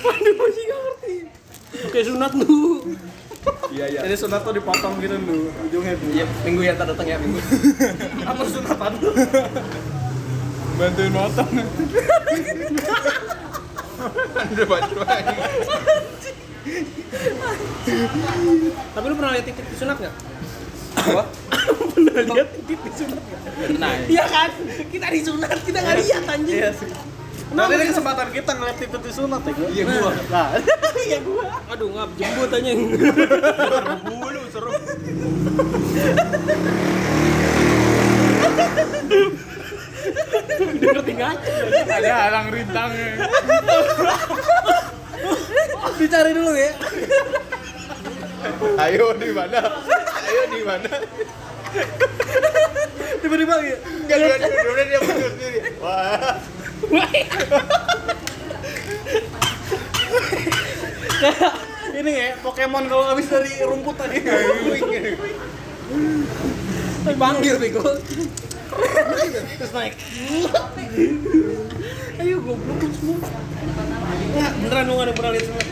[0.00, 1.14] Pandu masih nggak ngerti.
[1.84, 2.96] Oke sunat lu.
[3.74, 4.00] Iya iya.
[4.06, 6.06] Jadi sunat tuh dipotong gitu dulu ujungnya tuh.
[6.14, 7.40] Iya minggu ya ntar datang ya minggu.
[8.30, 8.92] Apa sunatan?
[10.78, 11.50] Bantuin motong.
[14.70, 15.34] Bantu aja.
[18.94, 20.14] Tapi lu pernah lihat titik disunat nggak?
[20.94, 21.22] Apa?
[21.94, 23.40] pernah lihat titik disunat nggak?
[23.58, 23.90] Pernah.
[24.06, 24.50] Iya kan?
[24.86, 26.54] Kita disunat, kita nggak lihat anjing.
[26.62, 27.13] Iya sih.
[27.52, 29.68] Nah, ini kesempatan kita ngeliat titik disunat ya gua.
[29.68, 30.10] Iya gua.
[30.32, 30.48] Nah,
[31.08, 31.44] Iya gua.
[31.68, 32.80] Aduh, ngap jembut anjing.
[34.08, 34.72] Bulu seru.
[40.54, 41.52] Udah ngerti ngaco.
[41.84, 43.08] Ada halang rintangnya.
[45.94, 46.72] dicari dulu ya.
[48.82, 49.60] Ayo di mana?
[50.26, 50.90] Ayo di mana?
[53.22, 53.76] Tiba-tiba ya.
[53.78, 55.58] Enggak dia dia dia mundur sendiri.
[55.80, 56.36] Wah.
[56.82, 57.30] Kayak
[62.00, 64.18] ini ya, Pokemon kalau habis dari rumput tadi.
[67.04, 67.82] Tapi panggil bego.
[69.58, 69.94] Terus naik.
[72.20, 73.18] Ayo goblok lu semua.
[74.34, 75.62] Nggak, beneran lu nggak ada pernah lihat semua.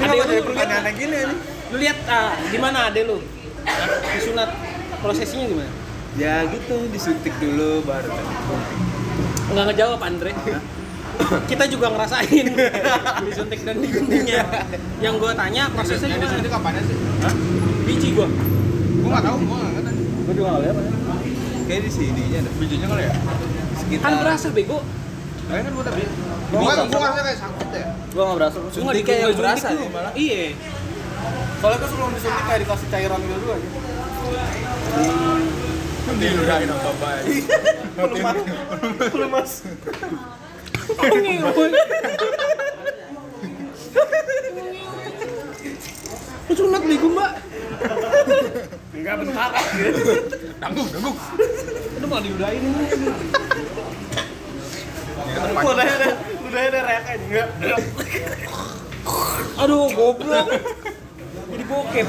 [0.00, 1.34] Ada yang lu, pertanyaan lihat, yang gini ini.
[1.70, 3.18] lu lihat ah, di mana ade lu?
[4.16, 4.50] Disunat
[5.02, 5.72] prosesnya gimana?
[6.18, 8.10] Ya gitu, disuntik dulu baru
[9.50, 10.32] Nggak ngejawab Andre.
[11.46, 12.46] Kita juga ngerasain
[13.26, 14.40] disuntik dan diguntingnya.
[14.98, 16.24] Yang gua tanya prosesnya Yang gimana?
[16.32, 16.96] disuntik kapan sih?
[17.84, 18.26] Biji gua.
[18.96, 19.96] Gua enggak tahu, gua enggak tahu.
[20.20, 20.76] Gua juga nggak lihat.
[21.66, 22.50] Kayak di sini-nya ada.
[22.56, 23.14] Bijinya kali ya?
[23.76, 24.02] Sekitar.
[24.02, 24.78] Kan berasa bego.
[25.44, 26.02] Kayaknya kan gua tadi.
[26.02, 27.86] Gua Gua nggak gua ngerasa kayak sangkut ya.
[28.10, 28.56] Gua nggak berasa.
[28.70, 30.12] Suntik di- kayak yang berasa malah.
[30.16, 30.42] Iya.
[31.60, 33.68] Soalnya kan sebelum disuntik kayak dikasih cairan gitu dulu aja.
[36.18, 36.70] Diludahin.
[37.94, 38.38] Pelumas.
[38.98, 39.50] Pelumas.
[46.50, 47.32] Sunat bego mbak?
[48.90, 49.50] Enggak bentar.
[50.60, 51.16] Dangguk, dangguk.
[51.96, 52.84] Itu malah diudahin ini.
[55.40, 56.08] Ludahnya ada,
[56.42, 57.42] ludahnya ada reak aja.
[57.62, 57.80] Enggak.
[59.62, 60.46] Aduh goblok.
[61.50, 62.08] Jadi bokep.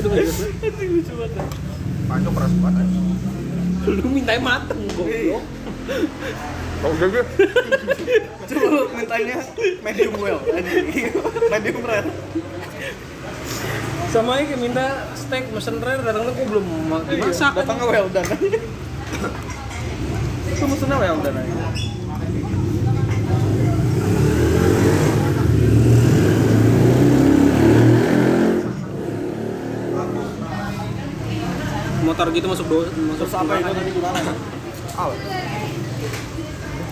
[0.00, 0.10] Aduh.
[0.10, 1.46] Lucu banget.
[2.06, 2.86] Pancok keras banget.
[3.80, 5.42] Lu mintanya mateng goblok.
[6.80, 7.24] Kau udah gue.
[8.46, 9.36] Coba lu mintanya
[9.80, 10.40] medium well.
[10.48, 10.86] anjing.
[11.50, 12.10] Medium rare.
[14.10, 17.52] Sama aja kayak minta steak mesen rare datang gua belum ma- dimasak.
[17.54, 18.26] Datang ke well done.
[20.50, 21.89] Itu mesennya well done aja.
[32.10, 34.18] Motor gitu masuk do masuk Terus apa itu tadi gimana?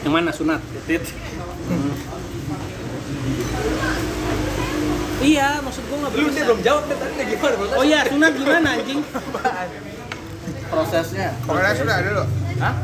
[0.07, 0.61] Yang mana sunat?
[0.87, 1.11] Titit.
[5.19, 7.67] Iya, maksud gua nggak Lu belum jawab deh tadi gimana bro?
[7.75, 9.01] Oh iya, sunat gimana anjing?
[10.71, 11.29] Prosesnya.
[11.43, 12.25] Pokoknya sudah ada lo.
[12.63, 12.75] Hah?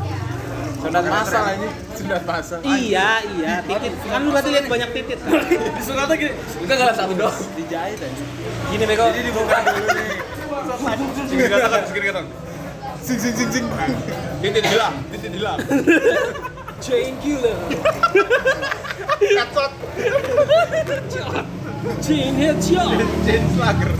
[0.75, 1.67] Sunat masal ini.
[1.95, 2.59] Sunat masal.
[2.67, 3.93] Iya, iya, titit.
[4.11, 5.39] Kan lu berarti lihat banyak titit kan?
[5.79, 6.33] Disunatnya gini.
[6.67, 7.37] Enggak enggak satu doang.
[7.55, 8.23] Dijahit aja.
[8.75, 9.07] Gini bego.
[9.07, 10.14] Jadi dibuka dulu nih.
[13.05, 13.33] Sing sing.
[13.37, 13.65] Sing sing.
[14.41, 15.59] Titit hilang, titit hilang.
[17.21, 17.57] Killer.
[19.37, 19.71] Katot.
[22.01, 22.97] Chain headshot.
[23.25, 23.93] Chain slugger.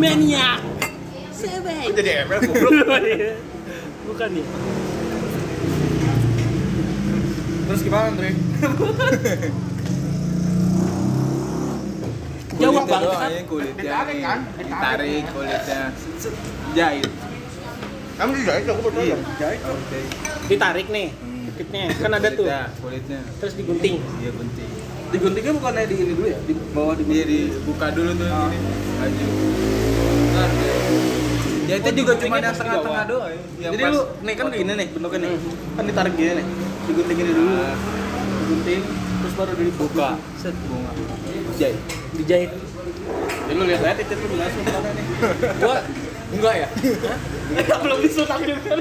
[0.00, 0.64] Maniac.
[1.36, 1.92] Seven.
[1.92, 2.40] jadi ML.
[4.08, 4.44] Bukan ya?
[7.68, 8.30] Terus gimana, Andre?
[12.54, 13.02] Jawab Kulitnya bang.
[13.02, 14.38] doang, ya, kulitnya Ditarik, kan?
[14.54, 15.80] ditarik kulitnya
[16.72, 17.10] jahit
[18.14, 19.02] Kamu dijahit aku betul.
[19.02, 19.60] iya Jahit.
[20.46, 21.08] Ditarik nih.
[21.46, 22.46] Tititnya kan ada tuh.
[22.46, 23.94] kulitnya kulitnya Terus digunting.
[24.18, 24.68] iya penting
[25.10, 26.38] Diguntingnya bukannya di ini dulu ya?
[26.40, 28.58] Di bawah di dia dibuka dulu tuh ini
[28.96, 29.26] baju
[30.28, 30.74] Ntar deh.
[31.64, 33.68] jahitnya juga cuma yang tengah-tengah doang ya.
[33.68, 35.30] Jadi pas lu nih kan gini nih bentuknya nih.
[35.72, 36.46] Kan ditarik gini nih.
[36.84, 37.52] Digunting gini dulu.
[37.56, 37.74] Ah.
[38.36, 38.80] Digunting
[39.16, 40.08] terus baru dibuka.
[40.36, 40.90] set bunga
[41.56, 41.78] jahit
[42.14, 42.50] Dijahit.
[43.44, 45.04] Jadi lu lihat aja titik lu langsung mana nih.
[45.60, 45.78] Gua
[46.34, 46.68] Enggak ya?
[47.78, 48.80] Belum disunat gitu kan.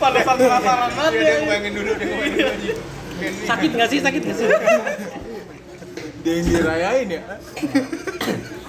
[0.00, 1.32] Pada penasaran banget dia ya.
[1.34, 2.74] yang bayangin dulu dia yang bayangin dulu
[3.20, 3.98] sakit nggak sih?
[4.00, 4.48] Sakit nggak sih?
[6.20, 7.22] dia yang dirayain ya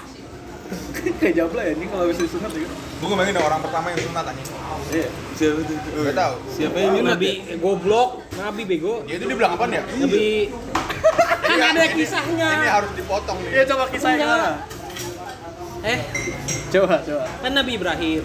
[1.02, 2.70] Kayak jabla ya ini kalau bisa disunat gitu.
[2.72, 4.48] gue bayangin orang pertama yang sunat anjing
[4.92, 5.08] Iya.
[5.34, 6.34] siapa tuh Gak tahu.
[6.48, 7.56] siapa yang nyunat Nabi ya?
[7.58, 8.10] goblok.
[8.32, 8.94] Nabi bego.
[9.02, 10.26] dia itu dibilang apa ya Nabi
[11.42, 12.48] kan ada kisahnya.
[12.54, 14.28] ini harus dipotong nih Iya coba kisahnya?
[15.82, 15.98] Eh,
[16.70, 17.24] Coba coba.
[17.42, 18.22] kan Nabi Ibrahim.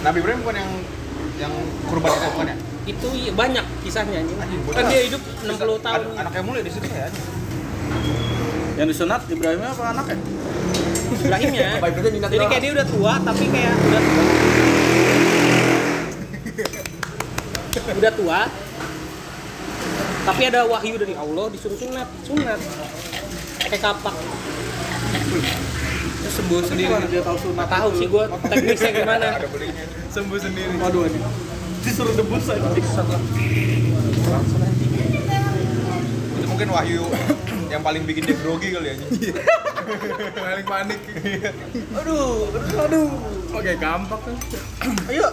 [0.00, 0.70] Nabi Ibrahim bukan yang
[1.34, 1.52] yang
[1.84, 4.38] kurban itu bukan ya Itu iya, banyak kisahnya anjing.
[4.70, 6.00] Kan dia hidup 60 tahun.
[6.06, 7.26] An- anaknya mulai di situ ya anjing.
[8.74, 10.16] Yang disunat Ibrahimnya apa anaknya?
[11.12, 11.68] Ibrahimnya.
[12.32, 14.24] Jadi kayak dia udah tua tapi kayak udah tua.
[18.00, 18.40] udah tua.
[20.24, 22.56] Tapi ada wahyu dari Allah disuruh sunat, sunat.
[23.60, 24.14] Pakai kapak.
[26.24, 26.92] Terus sembuh sendiri.
[27.12, 27.66] Dia tahu sunat?
[27.68, 29.26] Tahu sih gua teknisnya gimana.
[30.14, 30.78] Sembuh sendiri.
[30.78, 31.20] Waduh ini.
[31.84, 32.70] Disuruh debus aja.
[36.38, 37.04] Itu mungkin Wahyu
[37.68, 38.96] yang paling bikin dia grogi kali ya.
[40.34, 41.00] Paling panik.
[42.00, 43.08] Aduh, aduh.
[43.54, 44.34] Oke, gampang kan.
[45.08, 45.28] Ayo.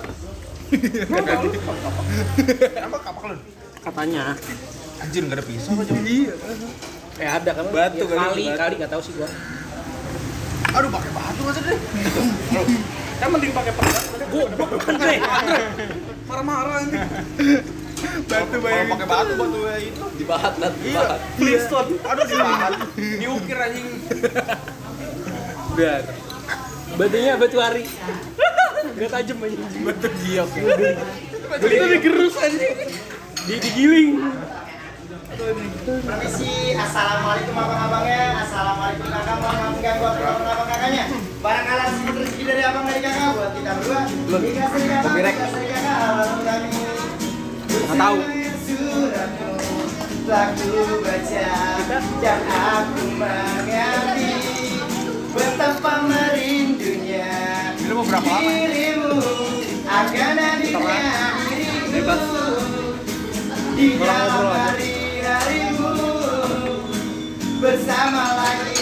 [2.79, 3.35] Apa kapak lu?
[3.81, 4.23] Katanya.
[5.01, 5.93] Anjir enggak ada pisau aja.
[5.97, 6.33] Iya.
[7.17, 7.65] Eh ada kan?
[7.73, 8.59] Batu Ya, kali, kali, batu.
[8.61, 9.29] kali nggak tahu sih gua.
[10.71, 11.79] Aduh, pakai batu aja deh.
[13.19, 14.05] Kan mending pakai pedang.
[14.31, 15.17] Goblok kan deh.
[16.29, 16.99] Marah-marah ini.
[18.01, 18.87] Batu bayangin.
[18.87, 20.03] Kalau pakai batu batu kayak itu.
[20.17, 20.85] Dibahat nat, Iya.
[20.85, 21.19] dibahat.
[21.37, 21.89] Flintstone.
[22.01, 22.71] Aduh, dibahan.
[22.95, 23.87] Diukir anjing.
[25.77, 26.01] Biar.
[26.91, 27.83] Batunya batu hari.
[28.91, 29.57] Gak tajam aja.
[29.85, 30.49] Batu giok.
[31.61, 32.75] Itu digerus anjing.
[33.41, 34.11] Di digiling.
[35.81, 41.03] Permisi, assalamualaikum abang-abangnya, assalamualaikum kakak, mohon maaf mengganggu abang kakaknya.
[41.41, 44.01] Barang alat sedikit rezeki dari abang dari kakak buat kita berdua.
[44.43, 46.90] Dikasih kakak, dikasih kakak, kami.
[47.71, 48.17] Nggak tahu.
[50.21, 50.69] Telah ku
[51.01, 51.49] baca
[52.21, 54.31] dan aku mengerti
[55.31, 57.31] betapa merindunya
[57.79, 59.15] dirimu
[59.87, 61.11] akan hadirnya
[61.51, 62.19] dirimu
[63.75, 65.91] di dalam hari-harimu
[67.59, 68.79] bersama lagi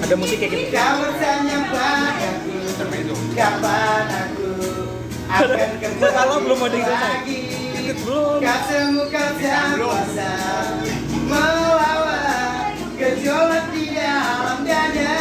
[0.00, 0.74] Ada musik kayak gitu.
[0.74, 2.56] kau bertanya padaku
[3.36, 4.39] kapan aku
[5.30, 6.90] Kalau belum ada yang
[7.90, 8.38] Belum.
[8.38, 10.30] kau semuka tak kuasa
[11.26, 15.18] melawan gejolak di dalam dada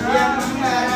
[0.00, 0.89] yang mengarah-arah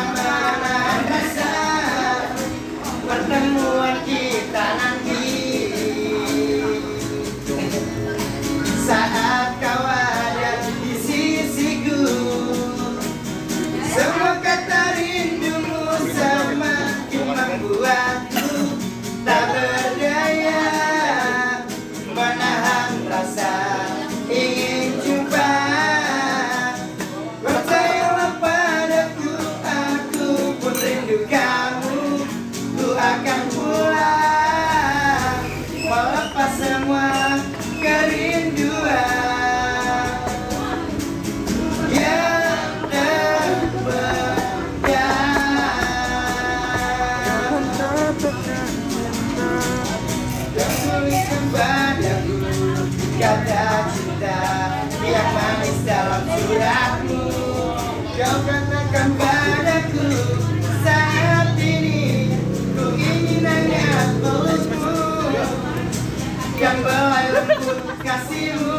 [66.82, 68.74] Belai lembut kasihmu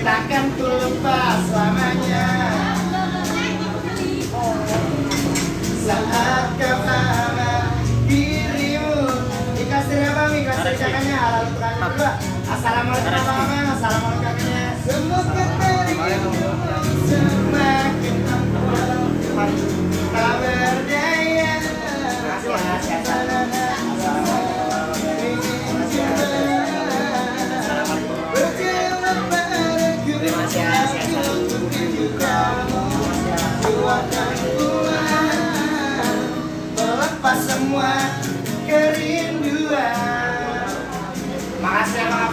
[0.00, 0.44] Takkan
[5.82, 6.78] Saat kau
[8.08, 8.96] dirimu?
[9.62, 9.98] Kasih
[10.78, 11.16] kakaknya
[11.80, 12.12] berdua
[12.48, 14.32] Assalamualaikum abang-abang Assalamualaikum
[14.88, 15.44] Semoga
[15.90, 16.32] dirimu
[17.08, 19.50] Semakin membuat
[20.12, 21.52] Tak berdaya.
[22.42, 23.11] Terima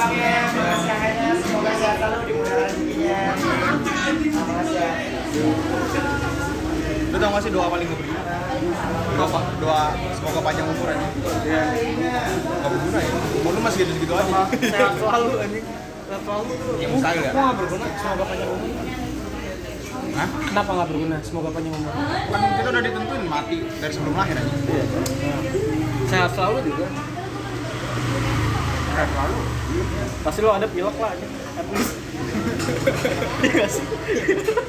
[0.10, 3.20] Makasih kakaknya Semoga sehat selalu dimudahkan rezekinya
[4.34, 4.90] Makasih ya
[7.10, 8.22] Lu tau gak sih doa paling gak berguna?
[9.18, 11.08] Doa, doa semoga panjang umur aja.
[11.42, 11.64] Iya.
[12.38, 13.12] Gak berguna ya.
[13.42, 14.46] Umur lu masih gitu-gitu aja.
[14.62, 15.66] Sehat selalu anjing.
[16.06, 16.76] Sehat selalu tuh.
[16.78, 17.32] Ya mustahil ya.
[17.34, 17.86] Kok nggak berguna?
[17.98, 18.70] Semoga panjang umur.
[20.10, 20.30] Hah?
[20.54, 21.18] Kenapa nggak berguna?
[21.26, 21.94] Semoga panjang umur.
[22.30, 24.54] Kan kita udah ditentuin mati dari sebelum lahir aja.
[26.14, 26.86] Sehat selalu juga.
[28.94, 29.59] Keren lalu.
[30.20, 31.32] Pasti lo ada pilek lah anjing.
[31.56, 31.94] At least.
[33.40, 33.86] Iya sih?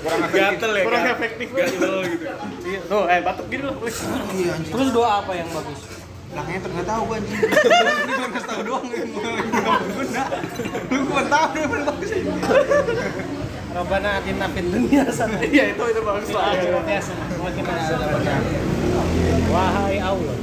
[0.01, 0.41] Kurang efektif.
[0.41, 0.85] Gatel ya.
[0.87, 2.29] Kurang efektif gatel gitu.
[2.65, 2.81] Iya.
[2.87, 3.63] Tuh, eh batuk gini.
[3.67, 4.73] Iya anjing.
[4.73, 5.81] Terus doa apa yang bagus?
[6.31, 7.39] Lah ngeter nggak tahu gua anjing.
[7.43, 10.25] Ini cuma kasih tahu doang yang nggak berguna.
[10.87, 12.11] Lu gua tahu yang bagus.
[13.71, 15.41] Rabbana atina fid dunya hasanah.
[15.43, 16.55] Iya itu itu bagus lah.
[19.51, 20.37] Wahai Allah.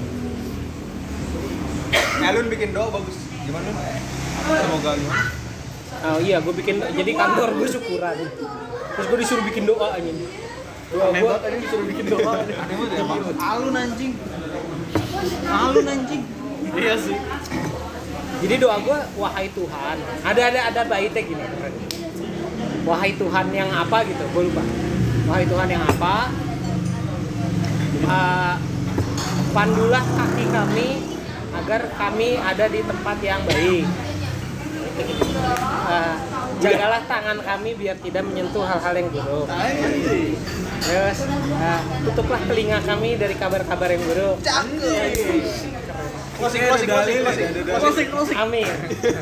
[2.27, 3.17] Alun bikin doa bagus.
[3.47, 3.81] Gimana lu?
[4.47, 5.25] Semoga gimana?
[5.97, 8.15] oh iya gue bikin jadi kantor gue syukuran
[8.93, 10.17] terus gue disuruh bikin doa anjing
[10.93, 12.33] doa gue tadi disuruh bikin doa.
[12.45, 13.21] Aneh banget ya, Bang.
[13.35, 14.13] Alun anjing.
[15.49, 16.21] Alun anjing.
[16.77, 17.17] Iya sih.
[18.37, 21.45] jadi doa gue wahai Tuhan ada ada ada baitnya gini
[22.85, 24.61] wahai Tuhan yang apa gitu gue lupa
[25.25, 26.15] wahai Tuhan yang apa
[28.07, 28.55] Eh,
[29.51, 30.89] pandulah kaki kami
[31.51, 33.83] agar kami ada di tempat yang baik
[34.97, 36.13] Eh,
[36.57, 39.45] jagalah tangan kami biar tidak menyentuh hal-hal yang buruk
[40.77, 41.19] terus
[41.53, 44.37] eh, tutuplah telinga kami dari kabar-kabar yang buruk
[46.37, 47.49] Closing, closing, closing, closing.
[47.65, 48.37] Closing, closing.
[48.37, 48.69] amin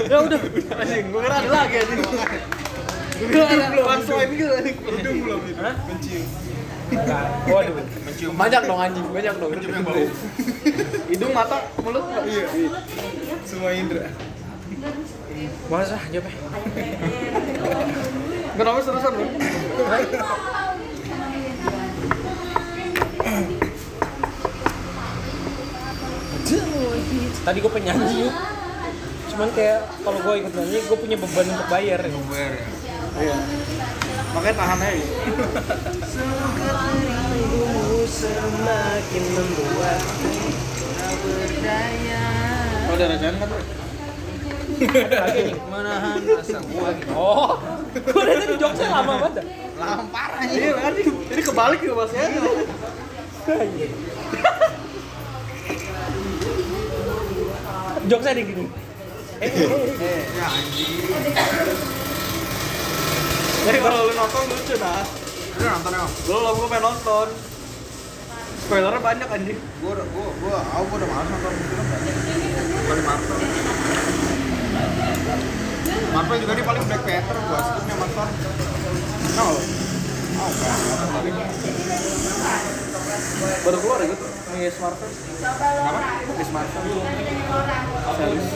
[0.08, 0.40] ya udah
[0.84, 2.02] Anjing, gue kira lagi anjing.
[3.16, 6.24] Gue kira ada punchline gitu anjing.
[7.48, 7.76] Waduh.
[8.36, 9.52] Banyak dong anjing, banyak dong.
[11.08, 12.24] Hidung, mata, mulut enggak?
[12.28, 12.46] Iya.
[13.48, 13.72] Semua
[18.56, 19.26] Kenapa terusan lu?
[27.46, 28.34] Tadi gue penyanyi yuk.
[29.36, 32.00] Cuman kayak kalau gue ikut nyanyi, gue punya beban untuk bayar.
[32.08, 32.54] Ber.
[33.20, 33.36] Iya.
[34.32, 35.06] Makanya tahan aja.
[38.06, 39.24] semakin
[42.86, 43.50] Oh, ada rajaan kan?
[45.72, 46.90] Menahan asa gua.
[47.12, 47.56] Oh,
[47.94, 49.44] gue dari tadi jokesnya lama banget.
[49.76, 50.42] Lama parah.
[50.44, 50.74] Iya.
[51.32, 52.26] Ini kebalik ya Mas ya.
[58.06, 58.66] Jokesnya di gini.
[59.36, 59.68] Eh, eh,
[60.00, 60.22] eh.
[60.38, 60.94] Ya anjing.
[63.66, 65.02] Jadi kalau lu nonton lucu nah.
[65.56, 66.06] Udah nonton ya?
[66.28, 67.28] Belum, gue pengen nonton.
[68.66, 69.60] Spoilernya banyak anjing.
[69.78, 71.86] Gua udah- gua gua aku gua udah malas nonton film
[72.86, 73.38] Bukan Marvel.
[76.16, 78.28] Marvel juga dia paling Black Panther gua skipnya Marvel.
[79.36, 79.60] Oh.
[80.36, 80.80] Oh, kan.
[83.68, 84.26] Baru keluar ya gitu.
[84.56, 85.10] Miss Marvel.
[85.12, 86.00] Kenapa?
[86.40, 86.84] Miss Marvel.
[88.16, 88.48] Series.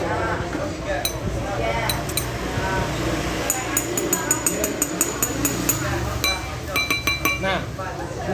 [7.44, 7.60] Nah,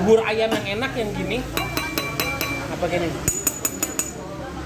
[0.06, 1.42] bubur ayam yang enak yang gini.
[2.78, 3.10] Apa gini?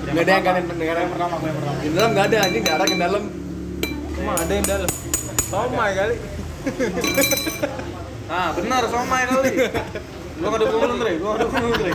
[0.03, 1.77] Gak ada yang gak ada yang yang pertama, yang pertama.
[1.79, 3.38] Di dalam gak ada anjing, gak ada yang dalam.
[4.19, 4.91] Emang ada yang dalam.
[5.47, 6.15] Somai kali.
[8.27, 9.51] Nah, benar somai kali.
[10.39, 11.11] Lu nggak dukung lu, Andre?
[11.23, 11.91] Gua dukung lu, Andre.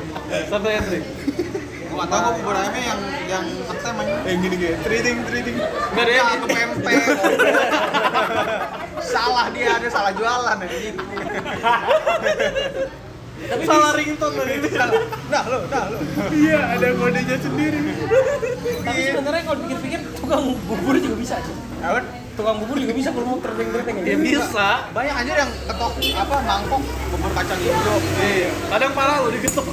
[0.49, 0.99] Santai, Andre.
[1.05, 4.15] Gua enggak tahu gua bubur ayamnya yang yang ngetem aja.
[4.25, 4.75] Yang gini gini.
[4.81, 5.57] Trading, trading.
[5.93, 6.97] Nggak ada yang Satu pempek.
[9.15, 10.97] salah dia, ada salah jualan anjing.
[13.45, 14.57] Tapi salah ringtone tadi.
[15.29, 15.99] Nah, lo, nah, lo.
[16.33, 17.81] Iya, ada kodenya sendiri.
[18.81, 21.37] tapi sebenarnya kalau pikir-pikir tukang bubur juga bisa.
[21.45, 21.74] Cik.
[21.85, 22.01] Apa?
[22.35, 24.69] Tukang bubur juga bisa kalau mau terteng-terteng Ya bisa.
[24.91, 27.97] Banyak anjir yang ketok apa mangkok bubur kacang hijau.
[28.25, 28.51] Iya.
[28.73, 29.67] Kadang parah lu diketok.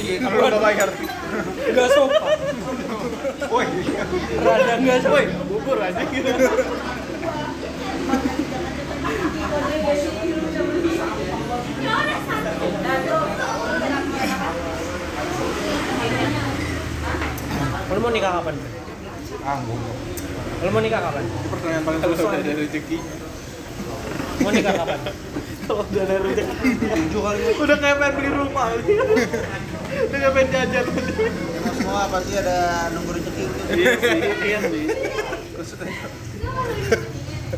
[0.00, 0.88] Iya, kalau udah bayar.
[1.68, 2.38] Gak sopan.
[3.52, 3.66] Woi,
[4.40, 5.14] Rada gak sopan.
[5.14, 6.30] Woi, bubur aja gitu.
[17.88, 18.56] Lu mau nikah kapan?
[19.48, 20.17] ah, goblok.
[20.58, 21.22] Lu mau nikah kapan?
[21.22, 22.98] Itu pertanyaan paling susah ada rezeki.
[24.42, 24.98] Mau nikah kapan?
[25.68, 26.68] Kalau udah ada rezeki.
[26.82, 27.40] Tujuh kali.
[27.62, 28.66] Udah kayak pengen beli rumah.
[29.88, 30.84] Udah kayak pengen jajan.
[31.58, 32.58] Emang semua pasti ada
[32.94, 33.44] nunggu rezeki.
[33.78, 34.84] Iya sih, iya sih.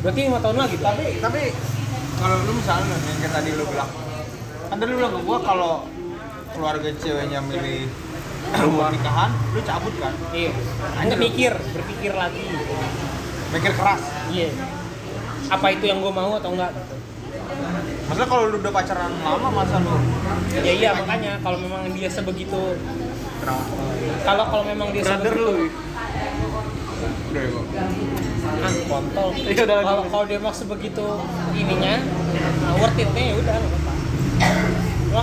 [0.01, 0.77] Berarti lima tahun lagi.
[0.81, 1.43] Tapi tapi
[2.21, 3.91] kalau lu misalnya yang kayak tadi lu bilang,
[4.69, 5.73] kan tadi lu bilang ke gua kalau
[6.53, 7.89] keluarga ceweknya milih
[8.61, 10.15] rumah nikahan, lu cabut kan?
[10.33, 10.53] Iya.
[10.97, 12.45] Hanya mikir, berpikir lagi.
[13.51, 14.03] Mikir keras.
[14.31, 14.49] Iya.
[15.51, 16.71] Apa itu yang gue mau atau enggak?
[16.75, 16.95] gitu.
[18.07, 19.95] Maksudnya kalau lu udah pacaran lama masa lu
[20.67, 22.75] Ya iya makanya kalau memang dia sebegitu
[24.27, 25.67] kalau kalau memang dia Brother sebegitu lu.
[27.31, 27.61] udah ya,
[28.61, 29.29] ah kontol.
[29.39, 31.07] Iya, Kalau kalau dia emang sebegitu
[31.55, 33.93] ininya nah, worth it-nya ya udah nggak apa-apa.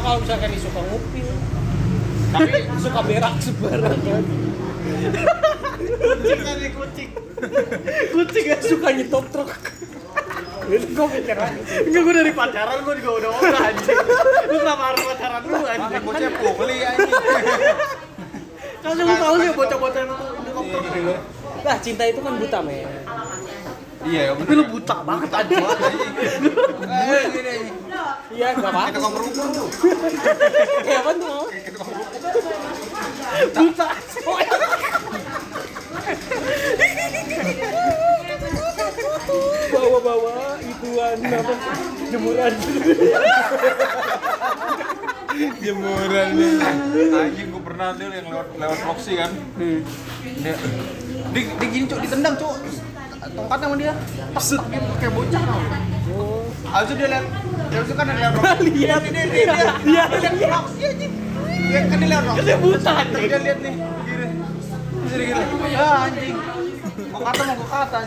[0.02, 1.30] Kalau misalkan dia suka ngupil,
[2.32, 2.52] tapi
[2.84, 4.24] suka berak sembarangan,
[5.78, 7.10] Kucing aja kucing.
[8.10, 8.66] Kucing aja.
[8.66, 9.50] suka nyetop truk.
[10.68, 11.60] Gue pikir lagi.
[11.86, 13.98] Enggak, gue dari pacaran gue juga udah ogah anjing.
[14.48, 16.04] Lu kenapa harus pacaran dulu Makan anjing?
[16.04, 17.14] bocah pukuli anjing.
[18.78, 20.80] Kan lu tahu sih bocah-bocah yang helikopter.
[21.64, 22.88] Lah cinta itu kan buta men.
[24.08, 25.64] Iya, ya Tapi lu buta banget anjing.
[28.28, 28.92] Iya nggak Kayak apa-apa.
[28.94, 29.68] tukang kerupuk tuh.
[30.84, 31.28] Kayak apa tuh?
[31.28, 31.46] Mau?
[33.58, 33.88] Buta.
[39.28, 41.54] Oh, bawa bawa ituan apa?
[42.08, 42.54] Jemuran.
[45.60, 46.30] Jemuran.
[47.12, 49.32] Anjing gue pernah tuh yang lewat lewat Roxy kan?
[50.40, 50.54] Dia
[51.28, 52.56] di, di gini cuk ditendang cuk.
[53.28, 53.94] Tongkat sama dia.
[54.32, 55.62] Gitu kayak bocah tau.
[56.68, 57.26] Habis itu dia lihat
[57.68, 59.02] dia itu kan ada lihat Roxy Lihat.
[59.04, 59.72] dia dia dia dia.
[59.84, 60.04] Iya.
[60.08, 61.14] dia lihat Roxy anjing
[61.68, 63.76] dia kan dia lihat Roxy Dia buta, dia lihat nih
[65.08, 66.36] terus dia gini ah anjing
[67.14, 67.98] mau kata mau gue kata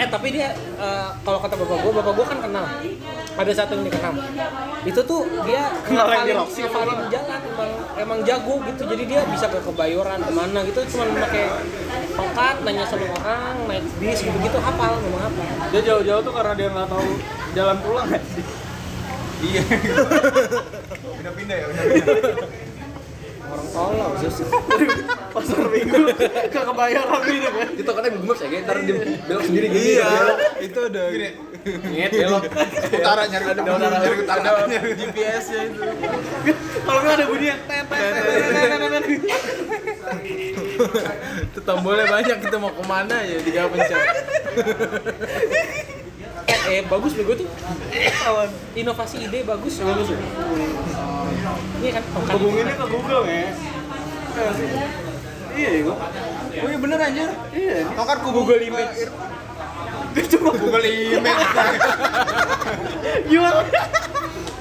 [0.00, 2.66] eh tapi dia eh, kalau kata bapak gua bapak gua kan kenal.
[3.30, 4.14] Ada satu yang dikenal
[4.80, 7.70] itu tuh dia Kenal yang di Roxy jalan emang
[8.00, 8.82] emang jago gitu.
[8.88, 10.80] Jadi dia bisa ke kebayoran ke mana gitu.
[10.96, 11.44] Cuma pakai
[12.16, 16.52] tongkat nanya sama orang naik bis gitu gitu hafal memang hafal Dia jauh-jauh tuh karena
[16.56, 17.08] dia nggak tahu
[17.52, 18.44] jalan pulang sih?
[19.40, 19.62] iya.
[21.20, 22.69] Pindah pindah ya pindah pindah
[23.50, 24.36] orang tolong sus
[25.34, 26.10] Pasar minggu
[26.50, 27.68] ke kebayoran gitu kan.
[27.78, 28.94] Itu katanya gemes ya, kayak ntar dia
[29.30, 29.84] belok sendiri gini.
[29.94, 30.10] iya
[30.58, 31.28] itu udah gini
[31.60, 32.42] Nget, belok.
[32.90, 35.80] utara nyari utara nyari utara nyari GPS nya itu.
[36.82, 37.60] Kalau nggak ada bunyi yang.
[41.44, 44.00] Itu tombolnya banyak kita mau ke mana ya tiga pencet.
[46.50, 47.46] eh, eh bagus bego tuh
[48.74, 50.08] inovasi ide bagus bagus
[51.80, 53.48] iya kan Hubunginnya ke Google ya.
[55.50, 55.70] Iya.
[55.70, 55.92] Iya,
[56.62, 57.76] oh iya bener anjir Iya.
[57.92, 59.10] tongkat ku Google Image
[60.30, 61.50] Cuma Google Image
[63.26, 63.60] gimana?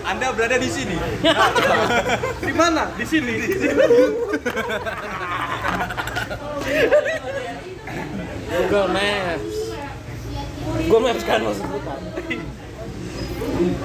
[0.04, 0.98] Anda berada di sini
[2.42, 2.90] Di mana?
[2.98, 3.34] Di sini.
[3.38, 3.74] Di sini.
[8.50, 9.54] Google Maps
[10.86, 12.00] Google Maps kan maksud bukan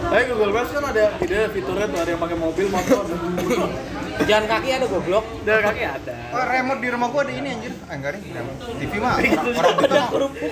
[0.04, 3.04] Tapi Google Maps kan ada ide fiturnya tuh ada yang pakai mobil motor.
[4.30, 6.14] jalan kaki ada goblok Dari kaki ada.
[6.30, 7.72] Oh, remote di rumah gua ada ini anjir.
[7.90, 8.58] Ah, enggak nih, remote.
[8.78, 9.74] TV mah Itu orang,
[10.14, 10.46] orang buta.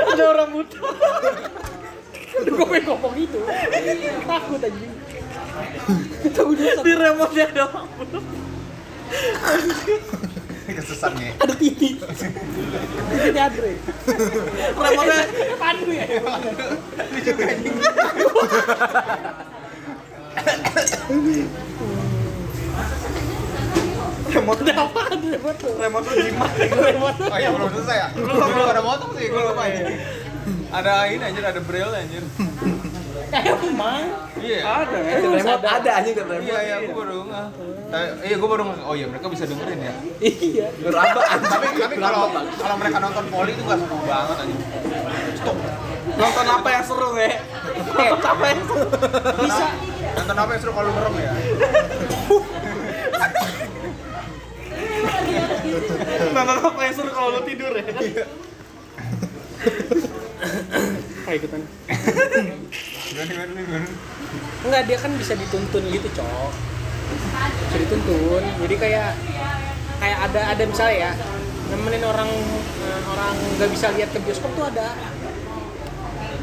[0.10, 0.78] Ada orang buta.
[2.40, 3.38] Aduh gue pengen ngomong gitu
[4.24, 4.92] Takut anjing
[6.30, 8.18] Itu udah Di remote ada orang buta.
[10.78, 11.30] Kesesat nih.
[11.38, 11.94] ada titik
[13.10, 13.72] Titiknya Andre
[14.78, 16.06] Remote nya Pandu ya
[24.30, 26.50] remote nya apa remote remote jimat.
[26.70, 28.08] remote Oh iya belum selesai ya?
[28.14, 29.90] Belum belum ada motong sih gua lupa ya.
[30.70, 32.22] Ada ini anjir, ada braille anjir.
[33.30, 34.02] Emang
[34.36, 34.58] Iya.
[34.60, 35.14] Ada ya.
[35.22, 36.60] Remote ada anjing kan Iya remote.
[36.60, 37.46] iya, gua baru nggak.
[37.90, 38.78] Eh, Iya, gua baru nggak.
[38.82, 39.92] Oh iya, mereka bisa dengerin ya.
[40.20, 44.58] iya Berapa Tapi tapi kalau kalau mereka nonton poli itu nggak seru banget anjir.
[45.36, 45.56] Stop.
[46.10, 47.32] Nonton apa yang seru ya?
[47.90, 48.76] Nonton apa yang seru?
[49.40, 49.66] bisa
[50.10, 51.30] Nonton apa yang seru kalau merem ya?
[56.30, 57.84] Nonton apa yang seru kalau lu tidur ya?
[61.30, 62.99] ikutan Gimana gimana gimana?
[64.60, 66.52] Enggak dia kan bisa dituntun gitu cok.
[67.66, 68.42] Bisa dituntun.
[68.60, 69.10] Jadi kayak
[69.98, 71.12] kayak ada ada misalnya ya
[71.70, 72.30] nemenin orang
[72.80, 74.94] eh, orang nggak bisa lihat ke bioskop tuh ada.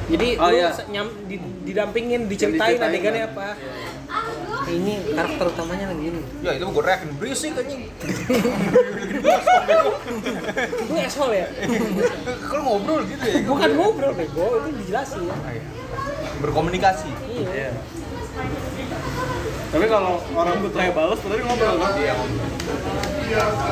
[0.07, 0.71] Jadi Oh, lu iya.
[0.87, 3.31] nyam, di- didampingin diceritain Diceritain, adegannya kan?
[3.35, 3.47] apa.
[3.59, 3.86] Eh,
[4.67, 7.87] ini karakter utamanya lagi ini Ya itu gua reakin berisik anjing.
[10.87, 11.47] lu asshole ya
[12.43, 13.43] Kalau ngobrol gitu ya.
[13.43, 15.35] bukan ngobrol bego itu dijelasin ya
[16.37, 17.09] Berkomunikasi.
[17.27, 17.71] iya
[19.67, 21.91] Tapi kalau orang buta balas berarti ngobrol kan?
[21.97, 22.13] Iya.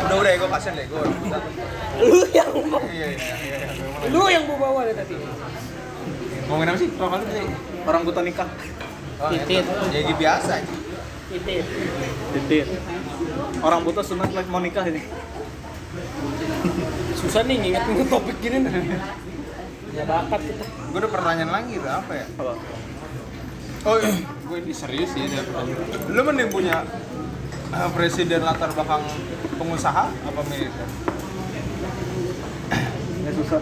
[0.05, 1.03] Udah udah ya, gua kasihan deh gua.
[1.97, 2.49] lu yang
[2.91, 3.35] Iya iya iya.
[3.39, 3.67] iya.
[4.11, 5.15] lu yang bawa bawa deh tadi
[6.45, 6.89] Ngomongin apa sih?
[6.93, 7.41] Kalau kali tadi?
[7.83, 8.45] Orang buta nikah.
[9.15, 9.63] Oh, Titit.
[9.95, 10.81] Ya gitu biasa anjing.
[11.31, 11.65] titit
[12.35, 12.67] Titit.
[13.63, 15.03] Orang buta sunat lagi mau nikah ini.
[17.25, 18.99] susah nih nginget nginget topik gini nih
[19.95, 22.25] nggak bakat kita Gue ada pertanyaan lagi tuh apa ya?
[22.39, 22.53] Apa?
[23.85, 23.97] Oh,
[24.47, 26.07] gue ini serius ya dia pertanyaan.
[26.07, 26.87] Lu mending punya
[27.75, 29.03] eh, presiden latar belakang
[29.59, 30.87] pengusaha apa militer?
[33.27, 33.59] Ya susah.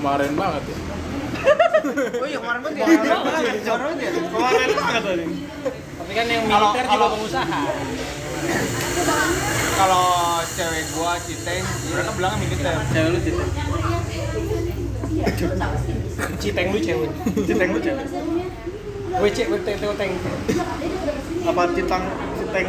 [0.00, 0.76] Kemarin banget ya.
[2.20, 2.84] Oh iya kemarin banget ya.
[2.86, 4.10] Kemarin ya.
[4.10, 5.24] Kemarin banget tadi.
[6.00, 7.60] tapi kan yang militer juga pengusaha
[9.80, 10.08] Kalau
[10.44, 12.74] cewek gua Citeng, mereka bilangnya militer.
[12.90, 13.50] Cewek lu citeng.
[16.36, 17.10] citeng lu cewek
[17.46, 18.06] Citeng lu cewek.
[19.10, 19.68] WC WT
[19.98, 20.12] teng
[21.44, 22.02] Apa citang
[22.36, 22.68] citeng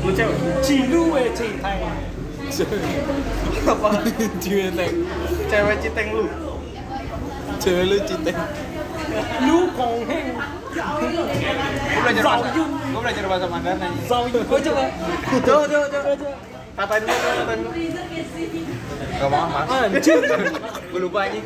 [0.00, 0.36] lu cewek?
[0.60, 1.78] cilu we citeng
[3.64, 3.88] Apa
[4.42, 4.92] Citeng.
[5.46, 6.49] cewek citeng lu?
[7.60, 8.36] Cewek lu citeng.
[9.44, 10.28] lu kong heng
[10.70, 14.14] Gue belajar bahasa, gue belajar bahasa Mandarin aja.
[14.14, 14.84] oh coba
[15.42, 16.34] Coba coba coba.
[16.70, 17.70] Katain dulu, katain dulu.
[19.20, 19.66] Gak mau mas.
[19.68, 20.20] Anjing.
[20.88, 21.44] Gue lupa anjing.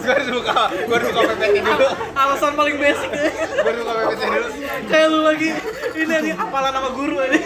[0.00, 1.86] Gue harus buka, gue harus buka PPT dulu.
[2.14, 3.28] Alasan paling basic ya.
[3.28, 4.46] Gue harus buka PPT dulu.
[4.88, 5.48] Kayak lu lagi
[5.92, 7.40] ini nih hafalan nama guru ini.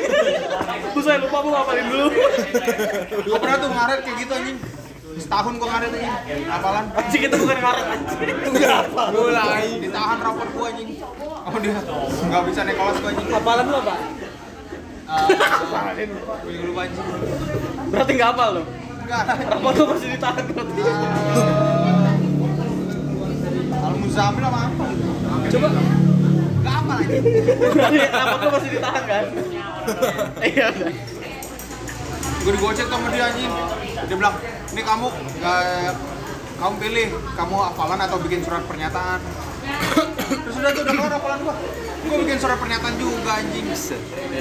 [0.93, 2.07] Gue saya lupa gue ngapalin dulu.
[3.25, 4.59] Gue pernah tuh ngaret kayak gitu anjing.
[5.15, 6.13] Setahun gue ngaret anjing.
[6.45, 6.85] Hafalan.
[6.93, 8.19] Anjing itu bukan ngaret anjing.
[8.45, 9.05] Enggak apa.
[9.11, 9.65] Mulai.
[9.79, 10.89] Ditahan rapor gue anjing.
[11.45, 11.77] Oh dia
[12.25, 13.29] nggak bisa naik kelas gue anjing.
[13.31, 13.95] Hafalan lu apa?
[16.43, 17.07] Gue juga lupa anjing.
[17.89, 18.63] Berarti enggak hafal lu.
[19.05, 19.23] Enggak.
[19.29, 20.81] Rapor lu masih ditahan berarti.
[23.75, 24.87] Al Muzamil sama apa?
[25.45, 25.69] Coba
[26.55, 27.17] Enggak apa lagi.
[27.71, 29.25] berarti rapor lu masih ditahan kan?
[30.49, 30.69] Iya.
[32.45, 33.49] Gue digocek sama dia anjing.
[34.05, 34.37] Dia bilang,
[34.77, 35.07] ini kamu
[35.41, 35.91] eh,
[36.61, 37.09] kamu pilih
[37.41, 39.21] kamu hafalan atau bikin surat pernyataan.
[40.29, 41.57] Terus udah tuh udah keluar hafalan gua.
[42.05, 43.65] Gua bikin surat pernyataan juga anjing.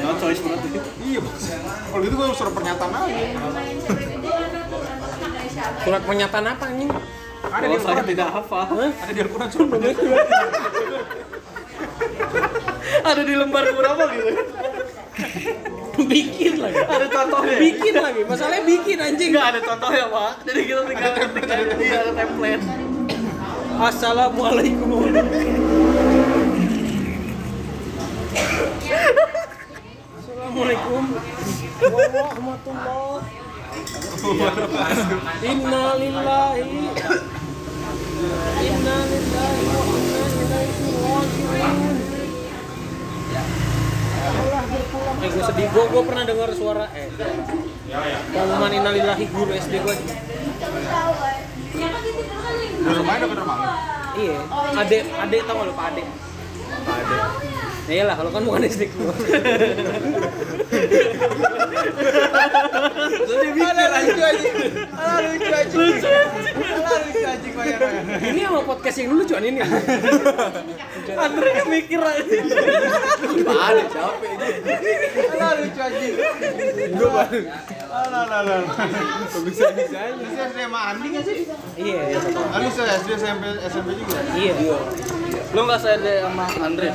[0.03, 0.67] No choice berarti.
[0.99, 1.21] Iya.
[1.63, 3.23] Kalau gitu gua surat pernyataan aja.
[5.87, 6.91] Surat pernyataan apa anjing?
[7.43, 8.11] Ada di saya Al-Quran.
[8.11, 8.67] tidak hafal.
[8.83, 9.69] Ada di Al-Quran surat
[13.03, 14.31] Ada di lembar berapa gitu?
[16.07, 16.77] bikin lagi.
[16.83, 17.57] Ada contohnya.
[17.59, 18.21] Bikin lagi.
[18.27, 19.29] Masalahnya bikin anjing.
[19.33, 20.31] Enggak ada contohnya, Pak.
[20.47, 21.11] Jadi kita tinggal
[22.03, 22.63] ada template.
[23.73, 25.09] Assalamualaikum.
[30.13, 31.03] Assalamualaikum
[31.83, 33.25] warahmatullah.
[35.43, 36.63] Inna lillahi
[38.63, 42.12] Inna lillahi wa inna ilaihi raji'un.
[44.23, 45.67] Eh, gue sedih.
[45.71, 47.07] Gue gue pernah dengar suara eh.
[48.31, 49.95] Pengumuman innalillahi guru SD gue.
[52.83, 53.67] Di rumahnya dekat rumah lu.
[54.13, 54.39] Iya.
[54.77, 56.03] Ade, ade tau gak lu Pak Ade?
[57.83, 59.11] Ya iyalah, kalau kan bukan SD gua.
[63.27, 64.53] Jadi mikir lucu anjing.
[64.95, 65.79] Ala lucu anjing.
[65.83, 66.09] Lucu.
[67.03, 68.15] Lucu anjing bayarnya.
[68.23, 69.59] ini sama podcast yang dulu cuman ini.
[71.11, 72.37] Andre mikir aja.
[73.51, 74.47] Ada capek ini.
[75.27, 76.13] Ala lucu anjing.
[76.95, 77.41] Gua baru.
[77.91, 78.55] Ala ala ala.
[79.43, 80.23] Bisa bisa aja.
[80.23, 81.37] Bisa Andi nggak sih?
[81.75, 82.19] iya, iya.
[82.55, 84.17] Andi SD SMP SMP juga.
[84.39, 84.53] Iya.
[85.51, 86.89] Lu enggak sama Andre.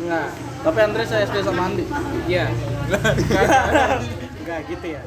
[0.00, 0.28] Enggak.
[0.60, 1.84] Tapi Andre saya SD sama Andi.
[2.24, 2.44] Iya.
[4.40, 5.00] Enggak gitu ya.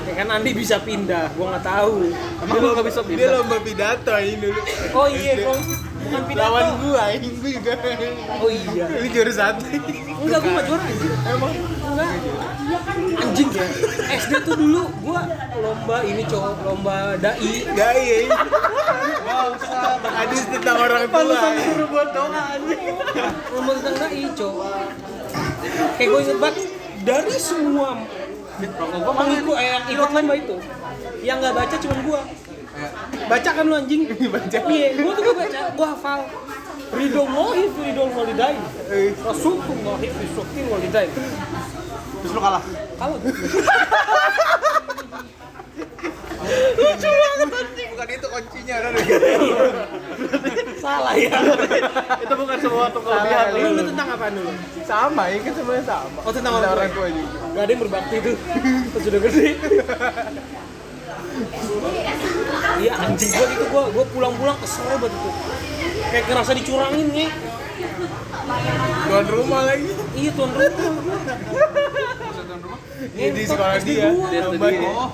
[0.00, 2.10] ya kan Andi bisa pindah, gua nggak tahu.
[2.42, 3.30] Emang lu enggak bisa Dia pindah?
[3.40, 4.60] lomba pidato ini dulu.
[4.92, 5.56] Oh iya, kok
[6.02, 6.42] bukan pidato.
[6.42, 7.74] Lawan gua, ini gua juga.
[8.42, 8.84] Oh iya.
[8.90, 9.64] Lu juara satu.
[10.20, 11.12] Enggak, gua nggak juara anjing.
[11.30, 11.52] Emang?
[11.90, 12.79] Enggak.
[12.96, 13.66] Anjing ya.
[14.10, 15.22] SD tuh dulu gua
[15.60, 17.52] lomba ini cowok, lomba dai.
[17.76, 18.16] Gak iya.
[20.02, 21.14] Hadis tentang orang tua.
[21.14, 22.96] Pantesan disuruh buat doa anjing.
[23.54, 24.88] Lomba tentang dai, cowok.
[25.96, 26.56] Kayak gue inget banget
[27.00, 27.88] dari semua
[29.16, 30.56] pengikut eh, yang ikut lomba itu
[31.24, 32.20] yang nggak baca cuma gua
[33.28, 34.02] baca kan lu anjing
[34.34, 36.20] baca iya gua tuh gua baca gua hafal
[36.90, 38.58] Ridho Mohi Ridho Walidain
[39.22, 41.10] Rasulullah fi Sukti Walidain
[42.20, 42.62] Terus lu kalah.
[42.96, 43.16] kalau
[47.90, 48.74] Bukan itu kuncinya.
[48.80, 48.88] Ada
[50.80, 51.36] salah ya.
[52.24, 53.68] Itu bukan sesuatu kelebihan lu, lu.
[53.76, 54.52] lu tentang apa dulu?
[54.88, 56.18] Sama, ya kan semuanya sama.
[56.24, 57.38] oh tentang orang orang tua juga.
[57.54, 58.36] gak ada yang berbakti tuh.
[58.90, 59.48] Pas sudah gede.
[62.80, 63.30] Iya anjing.
[63.36, 65.30] Gua gitu gua gua pulang-pulang kesel banget itu
[66.10, 67.30] kayak ngerasa dicurangin nih
[69.08, 69.90] Tuan rumah lagi.
[70.18, 70.70] iya tuan rumah
[72.50, 74.10] Ini di sekolah dia.
[74.10, 74.40] gua.
[74.50, 74.90] Lombanya.
[74.90, 75.10] Oh,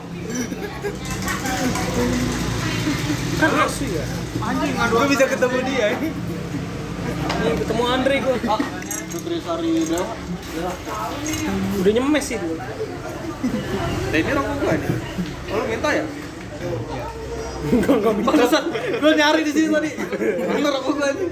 [3.36, 4.04] kan asu ya
[4.40, 4.72] anjing.
[4.88, 5.86] Gua bisa ketemu dia.
[6.00, 6.12] Nih,
[7.60, 8.60] ketemu Andre ah,
[9.12, 10.08] Putri Sari Dewa.
[11.84, 12.56] udah nyemes sih dulu
[14.08, 14.90] Dan ini rokok gua nih.
[15.52, 16.04] Oh, lu minta ya?
[17.66, 19.90] enggak enggak minta Pantesan gua nyari di sini tadi.
[20.40, 21.28] Mana rokok gua nih?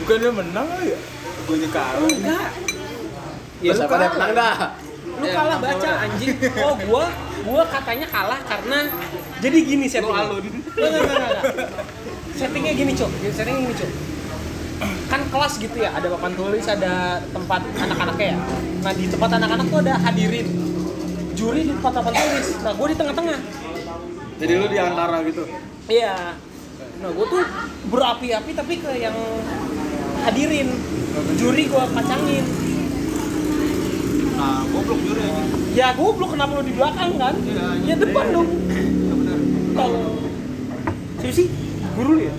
[0.00, 1.19] Bukannya menang ya?
[1.50, 2.06] Gua kalah.
[2.06, 2.48] enggak.
[3.60, 4.56] Ya, siapa yang menang dah?
[5.20, 6.32] lu kalah baca anjing.
[6.64, 7.04] Oh gua
[7.44, 8.78] gua katanya kalah karena
[9.42, 10.44] jadi gini settingnya alun.
[10.46, 11.44] Enggak, enggak, enggak, enggak.
[12.40, 13.90] settingnya gini cok settingnya gini cok
[15.12, 18.38] kan kelas gitu ya ada papan tulis ada tempat anak-anaknya ya.
[18.80, 20.48] Nah di tempat anak-anak tuh ada hadirin.
[21.36, 22.48] Juri di tempat papan tulis.
[22.64, 23.38] Nah gua di tengah-tengah.
[24.40, 25.44] Jadi lu di antara gitu.
[25.90, 26.32] iya.
[27.02, 27.44] Nah gua tuh
[27.92, 29.16] berapi-api tapi ke yang
[30.24, 30.68] hadirin
[31.36, 32.44] juri gua kacangin
[34.32, 35.52] Nah, goblok juri anjing.
[35.70, 37.34] ya goblok kenapa lu di belakang kan
[37.82, 39.38] ya depan dong Ya benar.
[39.76, 40.04] kalau
[41.18, 41.46] siapa sih
[41.92, 42.34] guru lu ya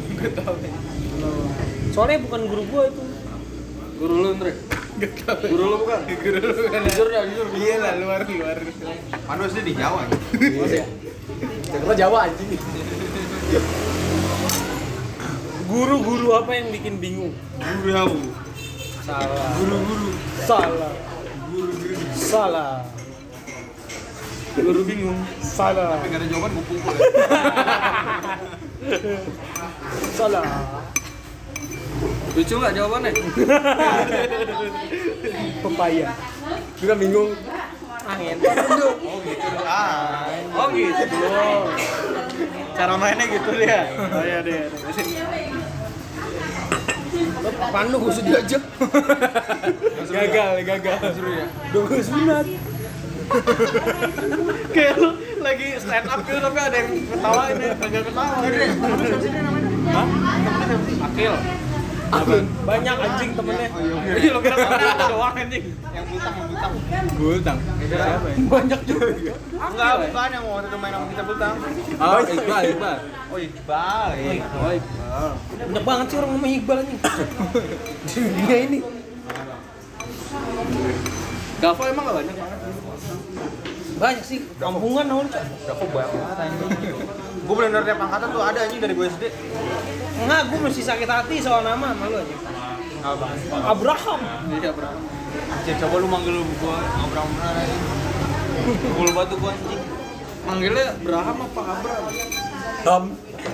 [1.92, 3.04] soalnya bukan guru gua itu
[4.02, 4.50] Guru lu, Andre.
[5.46, 6.00] Guru lu bukan?
[6.10, 6.82] Guru lu kan.
[6.90, 7.46] Jujur ya, jujur.
[7.54, 8.58] Iya lah luar luar.
[9.30, 10.10] Panu SD di Jawa.
[11.70, 12.50] Jakarta Jawa anjing.
[15.64, 17.32] Guru-guru apa yang bikin bingung?
[17.62, 18.18] Guru.
[19.02, 19.50] Salah.
[19.58, 20.10] Guru-guru.
[20.46, 20.94] Salah.
[22.14, 22.74] Salah.
[24.54, 25.20] Guru bingung.
[25.42, 25.98] Salah.
[25.98, 26.96] Tapi nggak ada jawaban gue pukul.
[30.14, 30.46] Salah.
[32.32, 33.12] Lucu nggak jawabannya?
[35.66, 36.08] Pepaya.
[36.78, 37.32] Juga bingung.
[38.02, 38.38] Angin.
[39.66, 40.30] Ah.
[40.58, 41.04] Oh gitu.
[42.78, 43.90] Cara mainnya gitu dia.
[43.98, 44.70] Oh iya deh.
[47.72, 48.58] Pandu gue sudah aja.
[50.12, 50.98] gagal, gagal.
[51.16, 51.48] Seru ya.
[51.74, 52.46] Dua sunat.
[54.76, 58.36] Kayak lu lagi stand up gitu tapi ada yang ketawain ya, kagak ketawa.
[59.92, 60.08] Hah?
[61.08, 61.34] Akil.
[62.12, 63.68] Banyak anjing temennya.
[64.20, 65.64] Iya lo kira aku doang anjing.
[65.92, 66.72] Yang butang, yang butang.
[67.16, 67.58] Gultang.
[67.88, 68.36] Siapa ya?
[68.52, 69.06] Banyak juga.
[69.62, 71.56] Enggak, bukan yang mau waktu itu main sama kita butang.
[72.02, 72.98] Oh, Iqbal, Iqbal.
[73.32, 74.10] Oh, Iqbal.
[74.20, 74.44] iya.
[74.44, 75.32] Oh Iqbal.
[75.72, 77.00] Banyak banget sih orang ngomong Iqbal anjing.
[78.12, 78.80] Di dunia ini.
[81.62, 82.36] Gava emang gak banyak
[84.02, 84.40] Banyak sih.
[84.58, 85.44] Kampungan awal cok.
[85.46, 86.70] Udah banget anjing.
[87.42, 89.24] Gue bener-bener tiap angkatan tuh ada anjing dari gue SD.
[90.22, 92.36] Enggak, gue masih sakit hati soal nama sama lu aja.
[93.66, 94.20] Abraham.
[94.54, 95.00] Iya berapa?
[95.32, 97.84] Anjir, coba lu manggil lu gue ngobrol beneran anjing.
[98.62, 99.82] Pukul batu gue anjing.
[100.42, 102.04] Manggilnya Braham apa Abram?
[102.82, 103.04] Ham.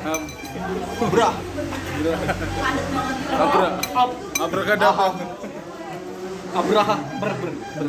[0.03, 0.22] Ham.
[1.11, 1.30] Bra.
[3.38, 3.70] Abra.
[3.95, 4.09] Ab.
[4.39, 5.07] Abrakadabra.
[6.57, 6.95] Abraha.
[7.20, 7.88] Ber ber ber.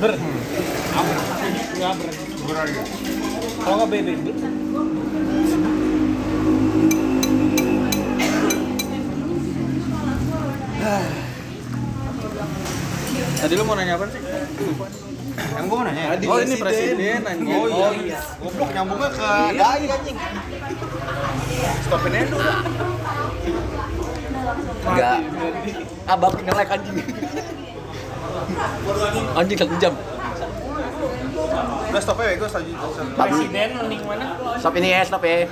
[0.00, 0.12] Ber.
[0.92, 1.20] Abra.
[1.72, 2.10] Enggak ber.
[3.62, 4.12] Kalau nggak bebe.
[4.24, 4.61] ber.
[13.42, 14.18] Tadi lu mau nanya apa sih?
[15.32, 16.02] Yang gue mau nanya.
[16.10, 16.26] ya?
[16.26, 17.54] Oh ini presiden anjing.
[17.54, 18.18] Oh iya.
[18.42, 20.18] Goblok nyambungnya ke dai anjing.
[21.86, 22.50] Stopin aja dulu.
[24.82, 25.18] Enggak.
[26.10, 26.96] Abang nge-like anjing.
[29.38, 29.94] Anjing satu jam.
[31.92, 32.64] Udah stop ya, gue stop.
[33.14, 34.26] Presiden mending mana?
[34.58, 35.46] Stop ini ya, stop ya.